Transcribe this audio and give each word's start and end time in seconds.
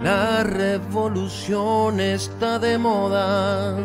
La 0.00 0.42
revolución 0.44 2.00
está 2.00 2.58
de 2.58 2.78
moda. 2.78 3.76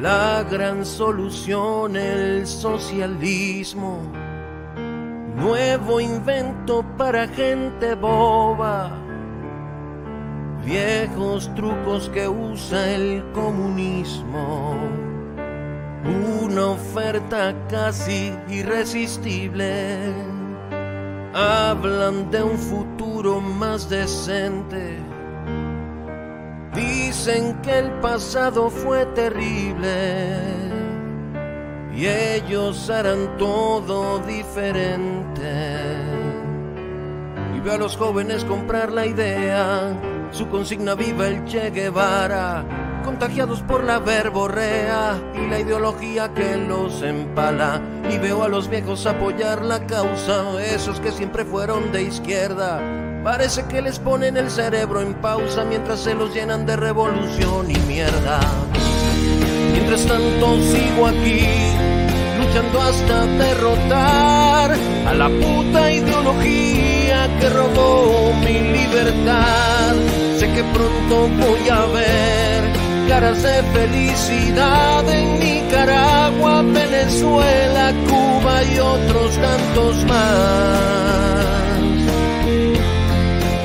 La 0.00 0.44
gran 0.50 0.84
solución, 0.84 1.96
el 1.96 2.48
socialismo. 2.48 4.00
Nuevo 5.36 6.00
invento 6.00 6.84
para 6.98 7.28
gente 7.28 7.94
boba. 7.94 8.90
Viejos 10.64 11.48
trucos 11.54 12.08
que 12.08 12.26
usa 12.26 12.90
el 12.90 13.22
comunismo. 13.32 14.74
Una 16.42 16.70
oferta 16.70 17.54
casi 17.68 18.32
irresistible. 18.48 20.35
Hablan 21.38 22.30
de 22.30 22.42
un 22.42 22.56
futuro 22.56 23.42
más 23.42 23.90
decente. 23.90 24.96
Dicen 26.74 27.60
que 27.60 27.78
el 27.78 27.90
pasado 28.00 28.70
fue 28.70 29.04
terrible 29.14 30.38
y 31.94 32.06
ellos 32.06 32.88
harán 32.88 33.36
todo 33.36 34.18
diferente. 34.20 35.52
Y 37.54 37.60
veo 37.60 37.74
a 37.74 37.78
los 37.78 37.98
jóvenes 37.98 38.42
comprar 38.46 38.90
la 38.90 39.04
idea, 39.04 39.92
su 40.30 40.48
consigna 40.48 40.94
viva 40.94 41.28
el 41.28 41.44
Che 41.44 41.70
Guevara 41.70 42.85
contagiados 43.06 43.60
por 43.60 43.84
la 43.84 44.00
verborrea 44.00 45.16
y 45.32 45.48
la 45.48 45.60
ideología 45.60 46.34
que 46.34 46.56
los 46.56 47.02
empala. 47.02 47.80
Y 48.10 48.18
veo 48.18 48.42
a 48.42 48.48
los 48.48 48.68
viejos 48.68 49.06
apoyar 49.06 49.64
la 49.64 49.86
causa, 49.86 50.60
esos 50.60 50.98
que 50.98 51.12
siempre 51.12 51.44
fueron 51.44 51.92
de 51.92 52.02
izquierda. 52.02 52.80
Parece 53.22 53.64
que 53.66 53.80
les 53.80 54.00
ponen 54.00 54.36
el 54.36 54.50
cerebro 54.50 55.00
en 55.00 55.14
pausa 55.14 55.64
mientras 55.64 56.00
se 56.00 56.14
los 56.14 56.34
llenan 56.34 56.66
de 56.66 56.74
revolución 56.74 57.70
y 57.70 57.78
mierda. 57.86 58.40
Mientras 59.72 60.04
tanto 60.04 60.60
sigo 60.62 61.06
aquí, 61.06 61.46
luchando 62.38 62.82
hasta 62.82 63.24
derrotar 63.24 64.76
a 65.06 65.14
la 65.14 65.28
puta 65.28 65.92
ideología 65.92 67.28
que 67.40 67.50
robó 67.50 68.32
mi 68.44 68.58
libertad. 68.58 69.94
Sé 70.38 70.52
que 70.52 70.64
pronto 70.64 71.28
voy 71.38 71.68
a 71.68 71.86
ver 71.86 72.45
caras 73.08 73.42
de 73.42 73.62
felicidad 73.72 75.08
en 75.08 75.38
Nicaragua, 75.38 76.62
Venezuela, 76.62 77.92
Cuba 78.08 78.64
y 78.64 78.78
otros 78.78 79.36
tantos 79.36 80.04
más. 80.04 81.46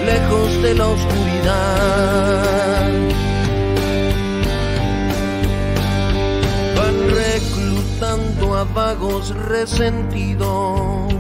Lejos 0.06 0.64
de 0.64 0.76
la 0.76 0.88
oscuridad. 0.88 1.22
Van 6.78 6.98
reclutando 7.10 8.58
a 8.58 8.64
vagos 8.64 9.36
resentidos 9.36 11.14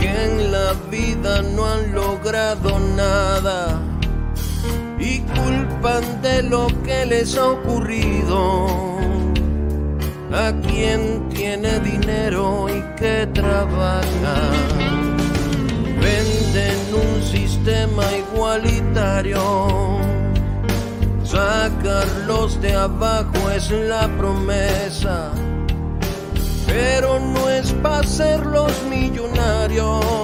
que 0.00 0.24
en 0.24 0.52
la 0.52 0.72
vida 0.90 1.42
no 1.42 1.66
han 1.66 1.92
logrado 1.92 2.78
nada 2.96 3.80
y 4.98 5.20
de 5.80 6.42
lo 6.42 6.66
que 6.84 7.06
les 7.06 7.38
ha 7.38 7.52
ocurrido 7.52 8.66
a 10.30 10.52
quien 10.60 11.26
tiene 11.30 11.80
dinero 11.80 12.66
y 12.68 12.82
que 12.96 13.26
trabaja. 13.32 14.36
Venden 15.98 16.76
un 16.94 17.22
sistema 17.22 18.04
igualitario. 18.12 19.40
Sacarlos 21.24 22.60
de 22.60 22.74
abajo 22.74 23.50
es 23.50 23.70
la 23.70 24.06
promesa, 24.18 25.30
pero 26.66 27.18
no 27.20 27.48
es 27.48 27.72
para 27.72 28.06
ser 28.06 28.44
los 28.44 28.72
millonarios 28.90 30.20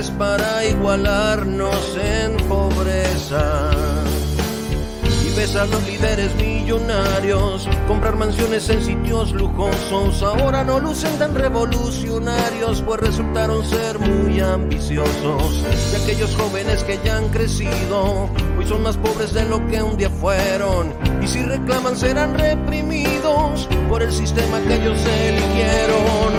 es 0.00 0.10
para 0.12 0.64
igualarnos 0.64 1.79
en 1.96 2.36
pobreza. 2.48 3.70
Y 5.24 5.36
ves 5.36 5.56
a 5.56 5.66
los 5.66 5.86
líderes 5.86 6.34
millonarios 6.36 7.68
comprar 7.88 8.16
mansiones 8.16 8.68
en 8.68 8.82
sitios 8.82 9.32
lujosos. 9.32 10.22
Ahora 10.22 10.64
no 10.64 10.78
lucen 10.78 11.18
tan 11.18 11.34
revolucionarios, 11.34 12.82
pues 12.82 13.00
resultaron 13.00 13.64
ser 13.64 13.98
muy 13.98 14.40
ambiciosos. 14.40 15.64
Y 15.92 16.02
aquellos 16.02 16.34
jóvenes 16.36 16.84
que 16.84 16.98
ya 17.04 17.16
han 17.16 17.28
crecido, 17.28 18.28
hoy 18.58 18.66
son 18.66 18.82
más 18.82 18.96
pobres 18.96 19.32
de 19.32 19.44
lo 19.44 19.66
que 19.68 19.82
un 19.82 19.96
día 19.96 20.10
fueron. 20.10 20.94
Y 21.22 21.26
si 21.26 21.42
reclaman 21.42 21.96
serán 21.96 22.38
reprimidos 22.38 23.68
por 23.88 24.02
el 24.02 24.12
sistema 24.12 24.60
que 24.60 24.74
ellos 24.74 24.98
eligieron. 25.04 26.32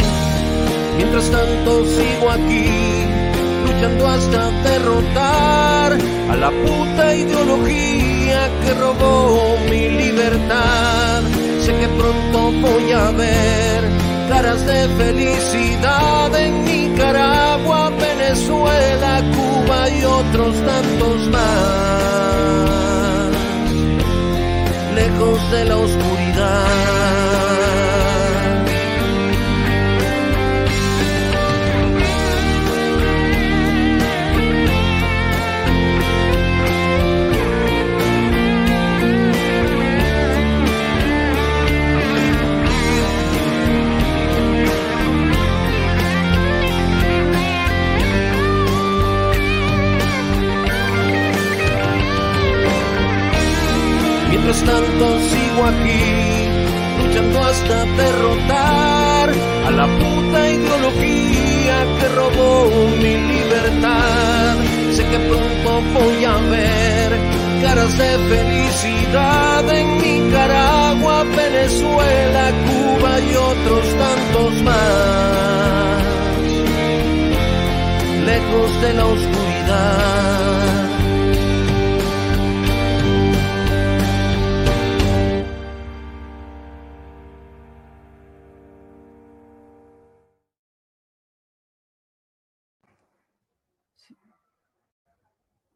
Mientras 0.97 1.29
tanto 1.29 1.85
sigo 1.85 2.29
aquí 2.29 3.20
luchando 3.65 4.07
hasta 4.07 4.51
derrotar 4.69 5.97
a 6.31 6.35
la 6.35 6.51
puta 6.51 7.15
ideología 7.15 8.49
que 8.61 8.73
robó 8.73 9.57
mi 9.69 9.89
libertad. 9.89 11.21
Sé 11.63 11.71
que 11.79 11.87
pronto 11.87 12.51
voy 12.61 12.91
a 12.91 13.11
ver 13.11 13.83
caras 14.29 14.65
de 14.65 14.87
felicidad 14.97 16.35
en 16.35 16.63
Nicaragua, 16.65 17.89
Venezuela, 17.89 19.21
Cuba 19.35 19.89
y 19.89 20.03
otros 20.05 20.55
tantos 20.65 21.27
más. 21.29 21.41
Lejos 24.95 25.51
de 25.51 25.65
la 25.65 25.77
oscuridad. 25.77 27.40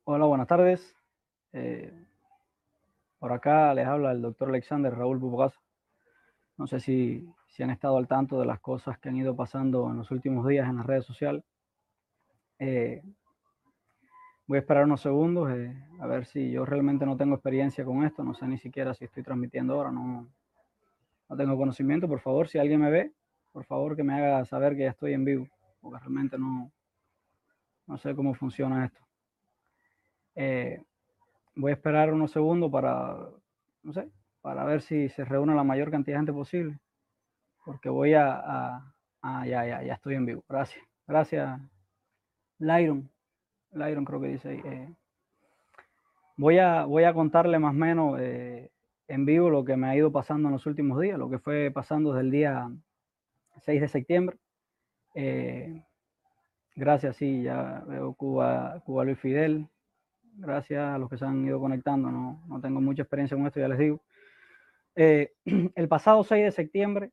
Hola, 0.08 0.26
buenas 0.28 0.46
tardes. 0.48 0.96
Eh, 1.52 1.92
por 3.18 3.34
acá 3.34 3.74
les 3.74 3.88
habla 3.88 4.12
el 4.12 4.22
doctor 4.22 4.50
Alexander 4.50 4.94
Raúl 4.94 5.18
Bubagaza. 5.18 5.60
No 6.58 6.68
sé 6.68 6.80
si, 6.80 7.28
si, 7.48 7.64
han 7.64 7.72
estado 7.72 7.98
al 7.98 8.08
tanto 8.08 8.40
de 8.40 8.46
las 8.46 8.60
cosas 8.60 9.00
que 9.00 9.10
han 9.10 9.16
ido 9.16 9.36
pasando 9.36 9.90
en 9.90 9.98
los 9.98 10.12
últimos 10.12 10.48
días 10.48 10.70
en 10.70 10.76
las 10.78 10.86
redes 10.86 11.06
sociales. 11.06 11.44
Eh, 12.60 13.02
voy 14.46 14.58
a 14.58 14.60
esperar 14.60 14.84
unos 14.84 15.02
segundos 15.02 15.50
eh, 15.50 15.76
a 16.00 16.06
ver 16.06 16.28
si 16.28 16.52
yo 16.52 16.66
realmente 16.66 17.08
no 17.08 17.18
tengo 17.18 17.34
experiencia 17.34 17.84
con 17.84 18.06
esto. 18.06 18.24
No 18.24 18.36
sé 18.36 18.46
ni 18.46 18.60
siquiera 18.60 18.94
si 18.94 19.06
estoy 19.06 19.24
transmitiendo 19.24 19.74
ahora. 19.74 19.92
No, 19.92 20.30
no 21.30 21.36
tengo 21.36 21.58
conocimiento. 21.58 22.08
Por 22.08 22.20
favor, 22.20 22.48
si 22.48 22.60
alguien 22.60 22.80
me 22.80 22.92
ve, 22.92 23.12
por 23.52 23.66
favor 23.66 23.96
que 23.96 24.04
me 24.04 24.14
haga 24.14 24.46
saber 24.46 24.76
que 24.76 24.84
ya 24.84 24.92
estoy 24.92 25.14
en 25.14 25.26
vivo. 25.26 25.48
Porque 25.82 25.98
realmente 25.98 26.38
no, 26.38 26.72
no 27.88 27.98
sé 27.98 28.14
cómo 28.14 28.36
funciona 28.36 28.86
esto. 28.86 29.05
Eh, 30.36 30.82
voy 31.56 31.72
a 31.72 31.76
esperar 31.76 32.14
unos 32.14 32.32
segundos 32.32 32.72
para, 32.72 33.18
no 33.84 33.94
sé, 33.94 34.10
para 34.42 34.64
ver 34.66 34.82
si 34.82 35.10
se 35.10 35.26
reúne 35.26 35.56
la 35.56 35.64
mayor 35.64 35.92
cantidad 35.92 36.16
de 36.16 36.20
gente 36.20 36.34
posible. 36.34 36.80
Porque 37.66 37.90
voy 37.90 38.14
a, 38.14 38.94
ya, 39.24 39.66
ya, 39.66 39.84
ya 39.84 39.94
estoy 39.94 40.16
en 40.16 40.26
vivo. 40.26 40.44
Gracias. 40.48 40.84
Gracias, 41.08 41.60
Lyron. 42.58 43.10
Iron 43.74 44.06
creo 44.06 44.22
que 44.22 44.28
dice 44.28 44.50
ahí. 44.50 44.62
Eh, 44.64 44.90
voy, 46.38 46.60
a, 46.60 46.86
voy 46.86 47.04
a 47.04 47.14
contarle 47.14 47.60
más 47.60 47.72
o 47.72 47.78
menos 47.78 48.20
eh, 48.20 48.72
en 49.08 49.26
vivo 49.26 49.50
lo 49.50 49.66
que 49.66 49.78
me 49.78 49.88
ha 49.88 49.96
ido 49.96 50.12
pasando 50.12 50.48
en 50.48 50.54
los 50.54 50.66
últimos 50.66 51.00
días, 51.00 51.20
lo 51.20 51.30
que 51.30 51.40
fue 51.40 51.72
pasando 51.72 52.14
desde 52.14 52.26
el 52.26 52.32
día 52.32 52.72
6 53.66 53.82
de 53.82 53.88
septiembre. 53.88 54.38
Eh, 55.14 55.84
gracias, 56.76 57.18
sí, 57.18 57.44
ya 57.44 57.84
veo 57.88 58.14
Cuba, 58.14 58.82
Cuba 58.86 59.04
Luis 59.04 59.20
Fidel. 59.20 59.68
Gracias 60.38 60.84
a 60.84 60.98
los 60.98 61.10
que 61.10 61.18
se 61.18 61.26
han 61.26 61.46
ido 61.46 61.60
conectando. 61.60 62.12
No, 62.12 62.44
no 62.48 62.62
tengo 62.62 62.82
mucha 62.82 63.04
experiencia 63.04 63.38
con 63.38 63.48
esto, 63.48 63.60
ya 63.60 63.68
les 63.68 63.80
digo. 63.80 64.02
el 64.96 65.88
pasado 65.90 66.24
6 66.24 66.46
de 66.46 66.52
septiembre, 66.52 67.12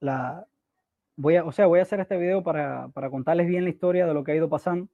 la, 0.00 0.46
voy 1.16 1.36
a, 1.36 1.44
o 1.44 1.52
sea, 1.52 1.66
voy 1.66 1.78
a 1.80 1.82
hacer 1.82 2.00
este 2.00 2.16
video 2.16 2.42
para, 2.42 2.88
para 2.88 3.10
contarles 3.10 3.46
bien 3.46 3.64
la 3.64 3.70
historia 3.70 4.06
de 4.06 4.14
lo 4.14 4.24
que 4.24 4.32
ha 4.32 4.36
ido 4.36 4.48
pasando. 4.48 4.88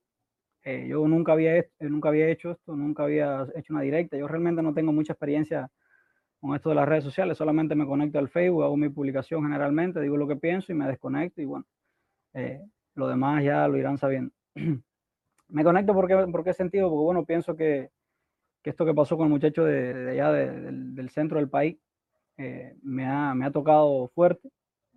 Eh, 0.64 0.88
yo 0.88 1.06
nunca 1.06 1.32
había, 1.32 1.64
nunca 1.81 2.08
había 2.08 2.29
hecho 2.29 2.50
esto, 2.53 2.76
nunca 2.76 3.05
había 3.05 3.47
hecho 3.55 3.73
una 3.73 3.82
directa. 3.82 4.17
Yo 4.17 4.26
realmente 4.26 4.62
no 4.62 4.75
tengo 4.75 4.93
mucha 4.93 5.12
experiencia 5.12 5.70
con 6.41 6.55
esto 6.55 6.69
de 6.70 6.75
las 6.75 6.88
redes 6.88 7.05
sociales, 7.05 7.38
solamente 7.38 7.75
me 7.75 7.87
conecto 7.87 8.19
al 8.19 8.29
Facebook, 8.29 8.64
hago 8.64 8.76
mi 8.76 8.88
publicación 8.88 9.43
generalmente, 9.43 10.00
digo 10.00 10.17
lo 10.17 10.29
que 10.29 10.37
pienso 10.37 10.73
y 10.73 10.75
me 10.75 10.87
desconecto 10.87 11.41
y 11.41 11.44
bueno, 11.44 11.64
eh, 12.35 12.61
lo 12.94 13.08
demás 13.08 13.43
ya 13.43 13.67
lo 13.69 13.79
irán 13.79 13.99
sabiendo. 13.99 14.32
me 15.48 15.64
conecto 15.64 15.94
porque, 15.94 16.16
¿por 16.31 16.44
qué 16.44 16.52
sentido? 16.52 16.88
Porque 16.88 17.04
bueno, 17.04 17.25
pienso 17.25 17.56
que, 17.56 17.90
que 18.62 18.70
esto 18.70 18.84
que 18.84 18.94
pasó 18.94 19.16
con 19.16 19.26
el 19.26 19.32
muchacho 19.32 19.64
de, 19.64 19.94
de 19.94 20.10
allá 20.12 20.32
del, 20.32 20.94
del, 20.94 21.10
centro 21.10 21.38
del 21.38 21.48
país 21.48 21.78
eh, 22.37 22.75
me, 22.82 23.06
ha, 23.06 23.34
me 23.34 23.46
ha 23.46 23.50
tocado 23.50 24.08
fuerte 24.08 24.50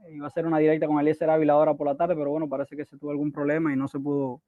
iba 0.07 0.25
a 0.25 0.27
hacer 0.27 0.45
una 0.45 0.59
directa 0.59 0.87
con 0.87 0.99
Eliezer 0.99 1.29
Ávila 1.29 1.53
ahora 1.53 1.73
por 1.73 1.87
la 1.87 1.95
tarde, 1.95 2.15
pero 2.15 2.29
bueno, 2.29 2.47
parece 2.47 2.75
que 2.75 2.85
se 2.85 2.97
tuvo 2.97 3.11
algún 3.11 3.31
problema 3.31 3.73
y 3.73 3.75
no 3.75 3.87
se 3.87 3.99
pudo, 3.99 4.41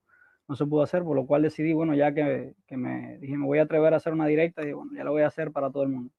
no 0.47 0.55
se 0.55 0.65
pudo 0.65 0.83
hacer, 0.83 1.03
por 1.03 1.15
lo 1.15 1.25
cual 1.25 1.41
decidí, 1.41 1.73
bueno, 1.73 1.93
ya 1.93 2.13
que, 2.13 2.55
que 2.67 2.77
me 2.77 3.17
dije, 3.19 3.37
me 3.37 3.45
voy 3.45 3.59
a 3.59 3.63
atrever 3.63 3.93
a 3.93 3.97
hacer 3.97 4.13
una 4.13 4.27
directa, 4.27 4.63
y 4.63 4.73
bueno, 4.73 4.91
ya 4.95 5.03
lo 5.03 5.11
voy 5.11 5.23
a 5.23 5.27
hacer 5.27 5.51
para 5.51 5.71
todo 5.71 5.83
el 5.83 5.89
mundo. 5.89 6.11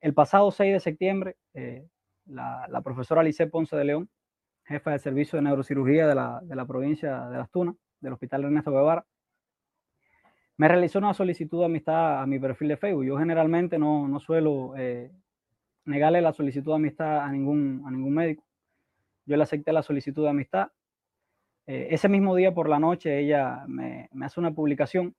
El 0.00 0.14
pasado 0.14 0.50
6 0.50 0.72
de 0.72 0.80
septiembre, 0.80 1.36
eh, 1.54 1.86
la, 2.26 2.66
la, 2.68 2.80
profesora 2.82 3.22
Alice 3.22 3.46
Ponce 3.46 3.76
de 3.76 3.84
León, 3.84 4.08
jefa 4.64 4.90
del 4.90 5.00
servicio 5.00 5.36
de 5.36 5.42
neurocirugía 5.42 6.06
de 6.06 6.14
la, 6.14 6.40
de 6.42 6.56
la 6.56 6.66
provincia 6.66 7.28
de 7.28 7.38
Las 7.38 7.50
Tunas, 7.50 7.76
del 8.06 8.14
Hospital 8.14 8.44
Ernesto 8.44 8.70
Guevara, 8.70 9.04
me 10.56 10.68
realizó 10.68 10.98
una 10.98 11.12
solicitud 11.12 11.60
de 11.60 11.66
amistad 11.66 12.22
a 12.22 12.26
mi 12.26 12.38
perfil 12.38 12.68
de 12.68 12.76
Facebook. 12.76 13.04
Yo 13.04 13.18
generalmente 13.18 13.78
no, 13.78 14.08
no 14.08 14.18
suelo 14.20 14.74
eh, 14.76 15.12
negarle 15.84 16.22
la 16.22 16.32
solicitud 16.32 16.72
de 16.72 16.76
amistad 16.76 17.20
a 17.20 17.30
ningún, 17.30 17.82
a 17.86 17.90
ningún 17.90 18.14
médico. 18.14 18.44
Yo 19.26 19.36
le 19.36 19.42
acepté 19.42 19.72
la 19.72 19.82
solicitud 19.82 20.22
de 20.22 20.30
amistad. 20.30 20.70
Eh, 21.66 21.88
ese 21.90 22.08
mismo 22.08 22.34
día 22.34 22.54
por 22.54 22.68
la 22.68 22.78
noche 22.78 23.18
ella 23.18 23.64
me, 23.66 24.08
me 24.12 24.26
hace 24.26 24.40
una 24.40 24.52
publicación 24.52 25.14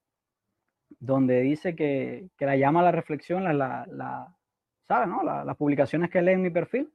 donde 1.00 1.42
dice 1.42 1.76
que, 1.76 2.30
que, 2.38 2.46
la 2.46 2.56
llama 2.56 2.80
a 2.80 2.84
la 2.84 2.92
reflexión, 2.92 3.44
la, 3.44 3.54
la, 3.54 3.86
la 3.92 4.36
¿sabe, 4.88 5.08
no? 5.08 5.22
las 5.24 5.58
publicaciones 5.58 6.10
que 6.10 6.22
lee 6.22 6.32
en 6.32 6.42
mi 6.42 6.50
perfil, 6.50 6.90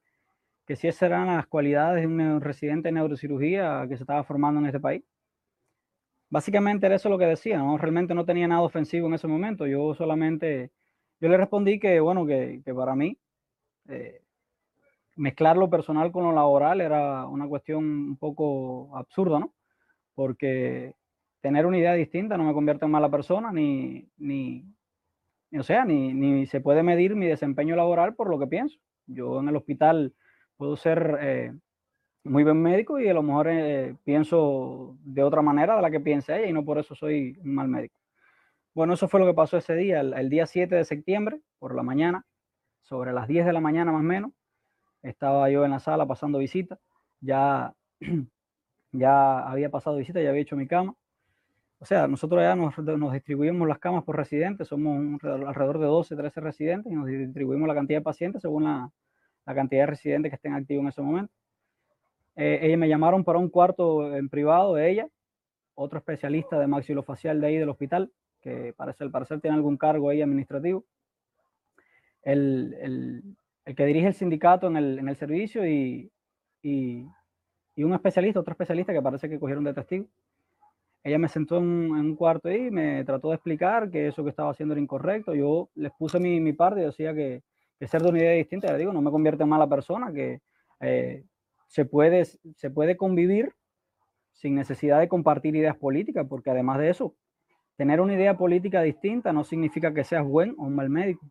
que 0.66 0.76
si 0.76 0.88
esas 0.88 1.02
eran 1.02 1.26
las 1.26 1.46
cualidades 1.46 2.02
de 2.02 2.06
un 2.06 2.40
residente 2.40 2.88
de 2.88 2.92
neurocirugía 2.92 3.86
que 3.88 3.96
se 3.96 4.04
estaba 4.04 4.24
formando 4.24 4.60
en 4.60 4.66
este 4.66 4.80
país. 4.80 5.04
Básicamente 6.32 6.86
era 6.86 6.94
eso 6.94 7.10
lo 7.10 7.18
que 7.18 7.26
decía, 7.26 7.58
¿no? 7.58 7.76
Realmente 7.76 8.14
no 8.14 8.24
tenía 8.24 8.48
nada 8.48 8.62
ofensivo 8.62 9.06
en 9.06 9.12
ese 9.12 9.28
momento. 9.28 9.66
Yo 9.66 9.92
solamente, 9.92 10.70
yo 11.20 11.28
le 11.28 11.36
respondí 11.36 11.78
que, 11.78 12.00
bueno, 12.00 12.24
que, 12.24 12.62
para 12.74 12.94
mí 12.94 13.18
eh, 13.86 14.22
mezclar 15.16 15.58
lo 15.58 15.68
personal 15.68 16.10
con 16.10 16.24
lo 16.24 16.32
laboral 16.32 16.80
era 16.80 17.26
una 17.26 17.46
cuestión 17.46 17.84
un 17.84 18.16
poco 18.16 18.96
absurda, 18.96 19.40
¿no? 19.40 19.52
Porque 20.14 20.94
tener 21.42 21.66
una 21.66 21.76
idea 21.76 21.92
distinta 21.92 22.38
no 22.38 22.44
me 22.44 22.54
convierte 22.54 22.86
en 22.86 22.92
mala 22.92 23.10
persona, 23.10 23.52
ni, 23.52 24.08
ni, 24.16 24.64
o 25.52 25.62
sea, 25.62 25.84
ni, 25.84 26.14
ni, 26.14 26.46
se 26.46 26.62
puede 26.62 26.82
medir 26.82 27.14
mi 27.14 27.26
desempeño 27.26 27.76
laboral 27.76 28.14
por 28.14 28.30
lo 28.30 28.38
que 28.38 28.46
pienso. 28.46 28.78
Yo 29.06 29.40
en 29.40 29.50
el 29.50 29.56
hospital 29.56 30.14
puedo 30.56 30.76
ser 30.76 31.18
eh, 31.20 31.52
muy 32.24 32.44
buen 32.44 32.60
médico 32.62 33.00
y 33.00 33.08
a 33.08 33.14
lo 33.14 33.22
mejor 33.22 33.48
eh, 33.48 33.96
pienso 34.04 34.96
de 35.04 35.22
otra 35.22 35.42
manera 35.42 35.76
de 35.76 35.82
la 35.82 35.90
que 35.90 36.00
piensa 36.00 36.38
ella 36.38 36.48
y 36.48 36.52
no 36.52 36.64
por 36.64 36.78
eso 36.78 36.94
soy 36.94 37.38
un 37.42 37.54
mal 37.54 37.68
médico. 37.68 37.94
Bueno, 38.74 38.94
eso 38.94 39.08
fue 39.08 39.20
lo 39.20 39.26
que 39.26 39.34
pasó 39.34 39.58
ese 39.58 39.74
día, 39.74 40.00
el, 40.00 40.30
día 40.30 40.46
7 40.46 40.74
de 40.74 40.84
septiembre, 40.84 41.40
por 41.58 41.74
la 41.74 41.82
mañana 41.82 42.24
sobre 42.82 43.12
las 43.12 43.28
10 43.28 43.46
de 43.46 43.52
la 43.52 43.60
mañana 43.60 43.92
más 43.92 44.00
o 44.00 44.04
menos, 44.04 44.32
estaba 45.02 45.50
yo 45.50 45.64
en 45.64 45.72
la 45.72 45.80
sala 45.80 46.06
pasando 46.06 46.38
visita, 46.38 46.78
ya, 47.20 47.74
ya 48.92 49.40
había 49.40 49.70
pasado 49.70 49.96
visita, 49.96 50.22
ya 50.22 50.30
había 50.30 50.42
hecho 50.42 50.56
mi 50.56 50.66
cama. 50.66 50.94
O 51.80 51.84
sea, 51.84 52.06
nosotros 52.06 52.40
ya 52.42 52.54
nos, 52.56 52.78
nos 52.78 53.12
distribuimos 53.12 53.68
las 53.68 53.78
camas 53.78 54.04
por 54.04 54.16
residentes, 54.16 54.68
somos 54.68 55.22
alrededor 55.24 55.78
de 55.80 55.86
12, 55.86 56.16
13 56.16 56.40
residentes 56.40 56.92
y 56.92 56.94
nos 56.94 57.06
distribuimos 57.06 57.68
la 57.68 57.74
cantidad 57.74 57.98
de 57.98 58.04
pacientes 58.04 58.42
según 58.42 58.64
la, 58.64 58.90
la 59.44 59.54
cantidad 59.54 59.82
de 59.82 59.86
residentes 59.86 60.30
que 60.30 60.36
estén 60.36 60.54
activos 60.54 60.82
en 60.82 60.88
ese 60.88 61.02
momento. 61.02 61.32
Eh, 62.36 62.60
ellos 62.62 62.78
me 62.78 62.88
llamaron 62.88 63.24
para 63.24 63.38
un 63.38 63.48
cuarto 63.48 64.14
en 64.16 64.28
privado 64.28 64.74
de 64.74 64.90
ella, 64.90 65.08
otro 65.74 65.98
especialista 65.98 66.58
de 66.58 66.66
maxilofacial 66.66 67.40
de 67.40 67.46
ahí 67.46 67.56
del 67.56 67.68
hospital, 67.68 68.10
que 68.40 68.72
parece, 68.76 69.04
al 69.04 69.10
parecer 69.10 69.40
tiene 69.40 69.56
algún 69.56 69.76
cargo 69.76 70.10
ahí 70.10 70.22
administrativo 70.22 70.84
el, 72.22 72.76
el, 72.80 73.22
el, 73.64 73.74
que 73.74 73.86
dirige 73.86 74.08
el 74.08 74.14
sindicato 74.14 74.68
en 74.68 74.76
el, 74.76 74.98
en 74.98 75.08
el 75.08 75.16
servicio 75.16 75.66
y, 75.66 76.10
y, 76.62 77.06
y, 77.74 77.84
un 77.84 77.92
especialista, 77.94 78.40
otro 78.40 78.52
especialista 78.52 78.92
que 78.92 79.02
parece 79.02 79.28
que 79.28 79.38
cogieron 79.38 79.64
de 79.64 79.74
testigo. 79.74 80.06
Ella 81.04 81.18
me 81.18 81.28
sentó 81.28 81.58
en, 81.58 81.64
en, 81.64 82.06
un 82.06 82.16
cuarto 82.16 82.50
y 82.50 82.70
me 82.70 83.04
trató 83.04 83.30
de 83.30 83.34
explicar 83.34 83.90
que 83.90 84.08
eso 84.08 84.22
que 84.22 84.30
estaba 84.30 84.50
haciendo 84.50 84.74
era 84.74 84.80
incorrecto. 84.80 85.34
Yo 85.34 85.68
les 85.74 85.92
puse 85.92 86.20
mi, 86.20 86.40
mi 86.40 86.52
parte 86.52 86.80
y 86.80 86.84
decía 86.84 87.12
que, 87.12 87.42
que, 87.78 87.88
ser 87.88 88.02
de 88.02 88.10
una 88.10 88.18
idea 88.18 88.32
distinta, 88.32 88.72
le 88.72 88.78
digo, 88.78 88.92
no 88.92 89.02
me 89.02 89.10
convierte 89.10 89.42
en 89.42 89.48
mala 89.48 89.68
persona, 89.68 90.12
que 90.12 90.40
eh, 90.80 91.24
se, 91.72 91.86
puede, 91.86 92.26
se 92.26 92.70
puede 92.70 92.98
convivir 92.98 93.54
sin 94.32 94.54
necesidad 94.54 95.00
de 95.00 95.08
compartir 95.08 95.56
ideas 95.56 95.74
políticas, 95.74 96.26
porque 96.28 96.50
además 96.50 96.78
de 96.78 96.90
eso, 96.90 97.14
tener 97.76 97.98
una 98.02 98.12
idea 98.12 98.36
política 98.36 98.82
distinta 98.82 99.32
no 99.32 99.42
significa 99.42 99.94
que 99.94 100.04
seas 100.04 100.22
buen 100.22 100.54
o 100.58 100.64
un 100.64 100.74
mal 100.74 100.90
médico. 100.90 101.24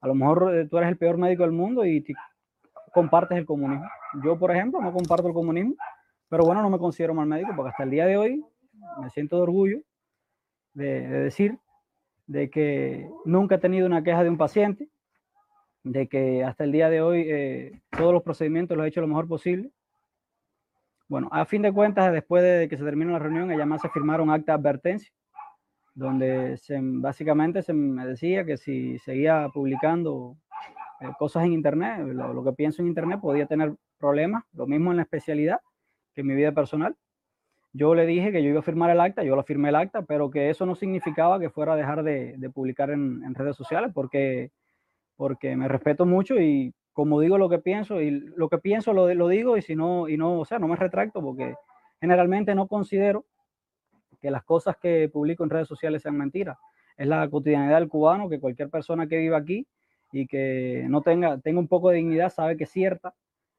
A 0.00 0.08
lo 0.08 0.16
mejor 0.16 0.52
eh, 0.56 0.66
tú 0.66 0.76
eres 0.78 0.90
el 0.90 0.98
peor 0.98 1.18
médico 1.18 1.44
del 1.44 1.52
mundo 1.52 1.86
y 1.86 2.04
compartes 2.92 3.38
el 3.38 3.46
comunismo. 3.46 3.86
Yo, 4.24 4.36
por 4.40 4.50
ejemplo, 4.50 4.80
no 4.80 4.92
comparto 4.92 5.28
el 5.28 5.34
comunismo, 5.34 5.76
pero 6.28 6.44
bueno, 6.44 6.62
no 6.62 6.70
me 6.70 6.78
considero 6.78 7.14
mal 7.14 7.28
médico 7.28 7.52
porque 7.54 7.70
hasta 7.70 7.84
el 7.84 7.90
día 7.90 8.06
de 8.06 8.16
hoy 8.16 8.44
me 9.00 9.10
siento 9.10 9.36
de 9.36 9.42
orgullo 9.42 9.78
de, 10.74 11.08
de 11.08 11.20
decir 11.20 11.58
de 12.26 12.50
que 12.50 13.08
nunca 13.24 13.54
he 13.54 13.58
tenido 13.58 13.86
una 13.86 14.02
queja 14.02 14.24
de 14.24 14.30
un 14.30 14.36
paciente, 14.36 14.88
de 15.82 16.08
que 16.08 16.44
hasta 16.44 16.64
el 16.64 16.72
día 16.72 16.90
de 16.90 17.02
hoy 17.02 17.24
eh, 17.28 17.80
todos 17.96 18.12
los 18.12 18.22
procedimientos 18.22 18.76
los 18.76 18.84
he 18.84 18.88
hecho 18.88 19.00
lo 19.00 19.08
mejor 19.08 19.28
posible. 19.28 19.70
Bueno, 21.08 21.28
a 21.32 21.44
fin 21.44 21.62
de 21.62 21.72
cuentas, 21.72 22.12
después 22.12 22.42
de 22.42 22.68
que 22.68 22.76
se 22.76 22.84
terminó 22.84 23.12
la 23.12 23.18
reunión, 23.18 23.50
ella 23.50 23.66
más 23.66 23.82
se 23.82 23.88
firmaron 23.88 24.30
acta 24.30 24.52
de 24.52 24.58
advertencia 24.58 25.12
donde 25.94 26.58
básicamente 27.00 27.62
se 27.62 27.72
me 27.72 28.06
decía 28.06 28.44
que 28.44 28.56
si 28.56 28.98
seguía 28.98 29.48
publicando 29.52 30.36
eh, 31.00 31.08
cosas 31.18 31.44
en 31.44 31.52
Internet, 31.52 32.00
lo, 32.06 32.44
que 32.44 32.52
pienso 32.52 32.82
en 32.82 32.88
Internet, 32.88 33.20
podía 33.20 33.46
tener 33.46 33.74
problemas, 33.98 34.44
lo 34.52 34.66
mismo 34.66 34.90
en 34.90 34.96
la 34.96 35.02
especialidad 35.02 35.60
que 36.14 36.22
en 36.22 36.26
mi 36.26 36.34
vida 36.34 36.52
personal. 36.52 36.96
Yo 37.72 37.94
le 37.94 38.06
dije 38.06 38.32
que 38.32 38.42
yo 38.42 38.48
iba 38.48 38.60
a 38.60 38.64
firmar 38.64 38.90
el 38.90 39.00
acta, 39.00 39.22
yo 39.22 39.36
lo 39.36 39.44
firmé 39.44 39.68
el 39.68 39.76
acta, 39.76 40.02
pero 40.02 40.30
que 40.30 40.50
eso 40.50 40.66
no 40.66 40.74
significaba 40.74 41.38
que 41.38 41.50
fuera 41.50 41.74
a 41.74 41.76
dejar 41.76 42.02
de, 42.02 42.50
publicar 42.52 42.90
en, 42.90 43.34
redes 43.34 43.56
sociales, 43.56 43.92
porque, 43.94 44.50
porque 45.20 45.54
me 45.54 45.68
respeto 45.68 46.06
mucho 46.06 46.40
y 46.40 46.72
como 46.94 47.20
digo 47.20 47.36
lo 47.36 47.50
que 47.50 47.58
pienso, 47.58 48.00
y 48.00 48.10
lo 48.10 48.48
que 48.48 48.56
pienso 48.56 48.94
lo, 48.94 49.12
lo 49.12 49.28
digo, 49.28 49.58
y 49.58 49.60
si 49.60 49.76
no, 49.76 50.08
y 50.08 50.16
no, 50.16 50.40
o 50.40 50.46
sea, 50.46 50.58
no 50.58 50.66
me 50.66 50.76
retracto, 50.76 51.20
porque 51.20 51.56
generalmente 52.00 52.54
no 52.54 52.66
considero 52.66 53.26
que 54.22 54.30
las 54.30 54.42
cosas 54.44 54.78
que 54.80 55.10
publico 55.12 55.44
en 55.44 55.50
redes 55.50 55.68
sociales 55.68 56.00
sean 56.00 56.16
mentiras. 56.16 56.56
Es 56.96 57.06
la 57.06 57.28
cotidianidad 57.28 57.80
del 57.80 57.90
cubano, 57.90 58.30
que 58.30 58.40
cualquier 58.40 58.70
persona 58.70 59.06
que 59.06 59.18
viva 59.18 59.36
aquí 59.36 59.66
y 60.10 60.26
que 60.26 60.86
no 60.88 61.02
tenga, 61.02 61.38
tenga 61.38 61.60
un 61.60 61.68
poco 61.68 61.90
de 61.90 61.96
dignidad 61.96 62.30
sabe 62.30 62.56
que 62.56 62.64
es 62.64 62.70
cierta. 62.70 63.12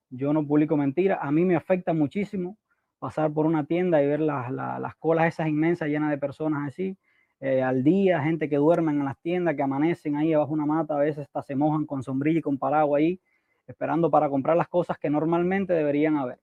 Yo 0.10 0.34
no 0.34 0.44
publico 0.48 0.78
mentiras. 0.78 1.20
A 1.22 1.32
mí 1.32 1.46
me 1.46 1.56
afecta 1.56 1.94
muchísimo 1.94 2.58
pasar 2.98 3.32
por 3.32 3.46
una 3.46 3.68
tienda 3.68 4.02
y 4.02 4.08
ver 4.08 4.22
las, 4.22 4.52
las, 4.52 4.80
las 4.80 4.96
colas 4.96 5.28
esas 5.28 5.48
inmensas 5.48 5.90
llenas 5.90 6.10
de 6.10 6.18
personas 6.18 6.70
así, 6.70 6.98
eh, 7.42 7.64
al 7.64 7.84
día, 7.84 8.22
gente 8.22 8.48
que 8.48 8.58
duermen 8.58 9.00
en 9.00 9.06
las 9.06 9.18
tiendas, 9.20 9.56
que 9.56 9.64
amanecen 9.64 10.16
ahí 10.16 10.32
abajo 10.32 10.54
una 10.54 10.68
mata, 10.68 10.94
a 10.96 11.00
veces 11.00 11.24
hasta 11.24 11.42
se 11.42 11.56
mojan 11.56 11.88
con 11.88 12.04
sombrilla 12.04 12.38
y 12.38 12.42
con 12.42 12.60
paraguas 12.60 13.00
ahí, 13.00 13.20
esperando 13.66 14.12
para 14.12 14.30
comprar 14.30 14.56
las 14.56 14.68
cosas 14.68 15.00
que 15.00 15.10
normalmente 15.10 15.74
deberían 15.74 16.18
haber. 16.18 16.40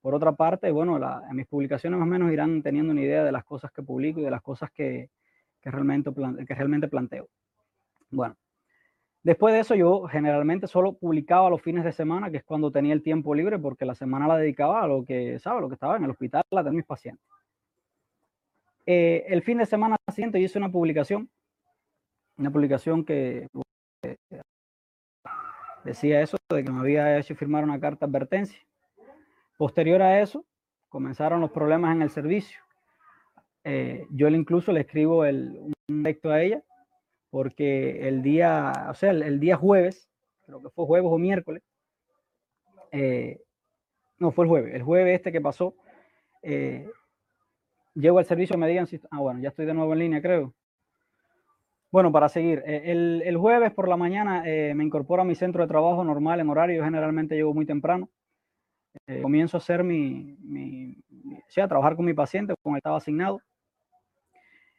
Por 0.00 0.14
otra 0.14 0.32
parte, 0.32 0.70
bueno, 0.70 1.00
la, 1.00 1.22
mis 1.32 1.48
publicaciones 1.48 1.98
más 1.98 2.06
o 2.06 2.10
menos 2.10 2.32
irán 2.32 2.62
teniendo 2.62 2.92
una 2.92 3.02
idea 3.02 3.24
de 3.24 3.32
las 3.32 3.44
cosas 3.44 3.72
que 3.72 3.82
publico 3.82 4.20
y 4.20 4.22
de 4.22 4.30
las 4.30 4.40
cosas 4.40 4.70
que, 4.70 5.10
que, 5.60 5.70
realmente, 5.70 6.10
que 6.46 6.54
realmente 6.54 6.86
planteo. 6.86 7.28
Bueno, 8.10 8.36
después 9.24 9.52
de 9.52 9.60
eso 9.60 9.74
yo 9.74 10.04
generalmente 10.04 10.68
solo 10.68 10.92
publicaba 10.92 11.50
los 11.50 11.60
fines 11.60 11.82
de 11.82 11.92
semana, 11.92 12.30
que 12.30 12.36
es 12.36 12.44
cuando 12.44 12.70
tenía 12.70 12.94
el 12.94 13.02
tiempo 13.02 13.34
libre, 13.34 13.58
porque 13.58 13.84
la 13.84 13.96
semana 13.96 14.28
la 14.28 14.36
dedicaba 14.38 14.82
a 14.82 14.86
lo 14.86 15.04
que, 15.04 15.40
¿sabes? 15.40 15.60
Lo 15.60 15.68
que 15.68 15.74
estaba 15.74 15.96
en 15.96 16.04
el 16.04 16.10
hospital, 16.10 16.44
a 16.52 16.56
tener 16.58 16.72
mis 16.72 16.86
pacientes. 16.86 17.26
Eh, 18.92 19.24
el 19.28 19.44
fin 19.44 19.58
de 19.58 19.66
semana 19.66 19.94
siguiente 20.12 20.40
hice 20.40 20.58
una 20.58 20.68
publicación, 20.68 21.30
una 22.36 22.50
publicación 22.50 23.04
que 23.04 23.46
eh, 24.02 24.16
decía 25.84 26.20
eso, 26.20 26.36
de 26.52 26.64
que 26.64 26.72
me 26.72 26.80
había 26.80 27.16
hecho 27.16 27.36
firmar 27.36 27.62
una 27.62 27.78
carta 27.78 28.04
de 28.04 28.10
advertencia. 28.10 28.58
Posterior 29.56 30.02
a 30.02 30.20
eso, 30.20 30.44
comenzaron 30.88 31.40
los 31.40 31.52
problemas 31.52 31.94
en 31.94 32.02
el 32.02 32.10
servicio. 32.10 32.58
Eh, 33.62 34.08
yo 34.10 34.26
incluso 34.26 34.72
le 34.72 34.80
escribo 34.80 35.24
el, 35.24 35.72
un 35.88 36.02
texto 36.02 36.30
a 36.32 36.42
ella, 36.42 36.64
porque 37.30 38.08
el 38.08 38.22
día, 38.22 38.88
o 38.90 38.94
sea, 38.94 39.12
el, 39.12 39.38
día 39.38 39.56
jueves, 39.56 40.08
creo 40.46 40.60
que 40.60 40.70
fue 40.70 40.86
jueves 40.86 41.08
o 41.12 41.16
miércoles, 41.16 41.62
no 44.18 44.32
fue 44.32 44.46
el 44.46 44.48
jueves, 44.48 44.74
el 44.74 44.82
jueves 44.82 45.14
este 45.14 45.30
que 45.30 45.40
pasó, 45.40 45.76
llego 47.94 48.18
al 48.18 48.24
servicio 48.24 48.56
me 48.58 48.68
digan 48.68 48.86
si, 48.86 49.00
ah, 49.10 49.20
bueno, 49.20 49.40
ya 49.40 49.48
estoy 49.48 49.66
de 49.66 49.74
nuevo 49.74 49.92
en 49.92 49.98
línea, 49.98 50.22
creo. 50.22 50.54
Bueno, 51.92 52.12
para 52.12 52.28
seguir, 52.28 52.62
el, 52.66 53.22
el 53.24 53.36
jueves 53.36 53.72
por 53.72 53.88
la 53.88 53.96
mañana 53.96 54.42
me 54.44 54.84
incorporo 54.84 55.22
a 55.22 55.24
mi 55.24 55.34
centro 55.34 55.62
de 55.62 55.68
trabajo 55.68 56.04
normal 56.04 56.38
en 56.38 56.48
horario, 56.48 56.84
generalmente 56.84 57.34
llego 57.34 57.52
muy 57.52 57.66
temprano. 57.66 58.08
comienzo 59.22 59.56
a 59.56 59.58
hacer 59.58 59.82
mi, 59.82 60.36
mi, 60.40 60.96
o 61.36 61.50
sea, 61.50 61.64
a 61.64 61.68
trabajar 61.68 61.96
con 61.96 62.04
mi 62.04 62.14
paciente, 62.14 62.54
con 62.62 62.74
el 62.74 62.78
estaba 62.78 62.98
asignado. 62.98 63.40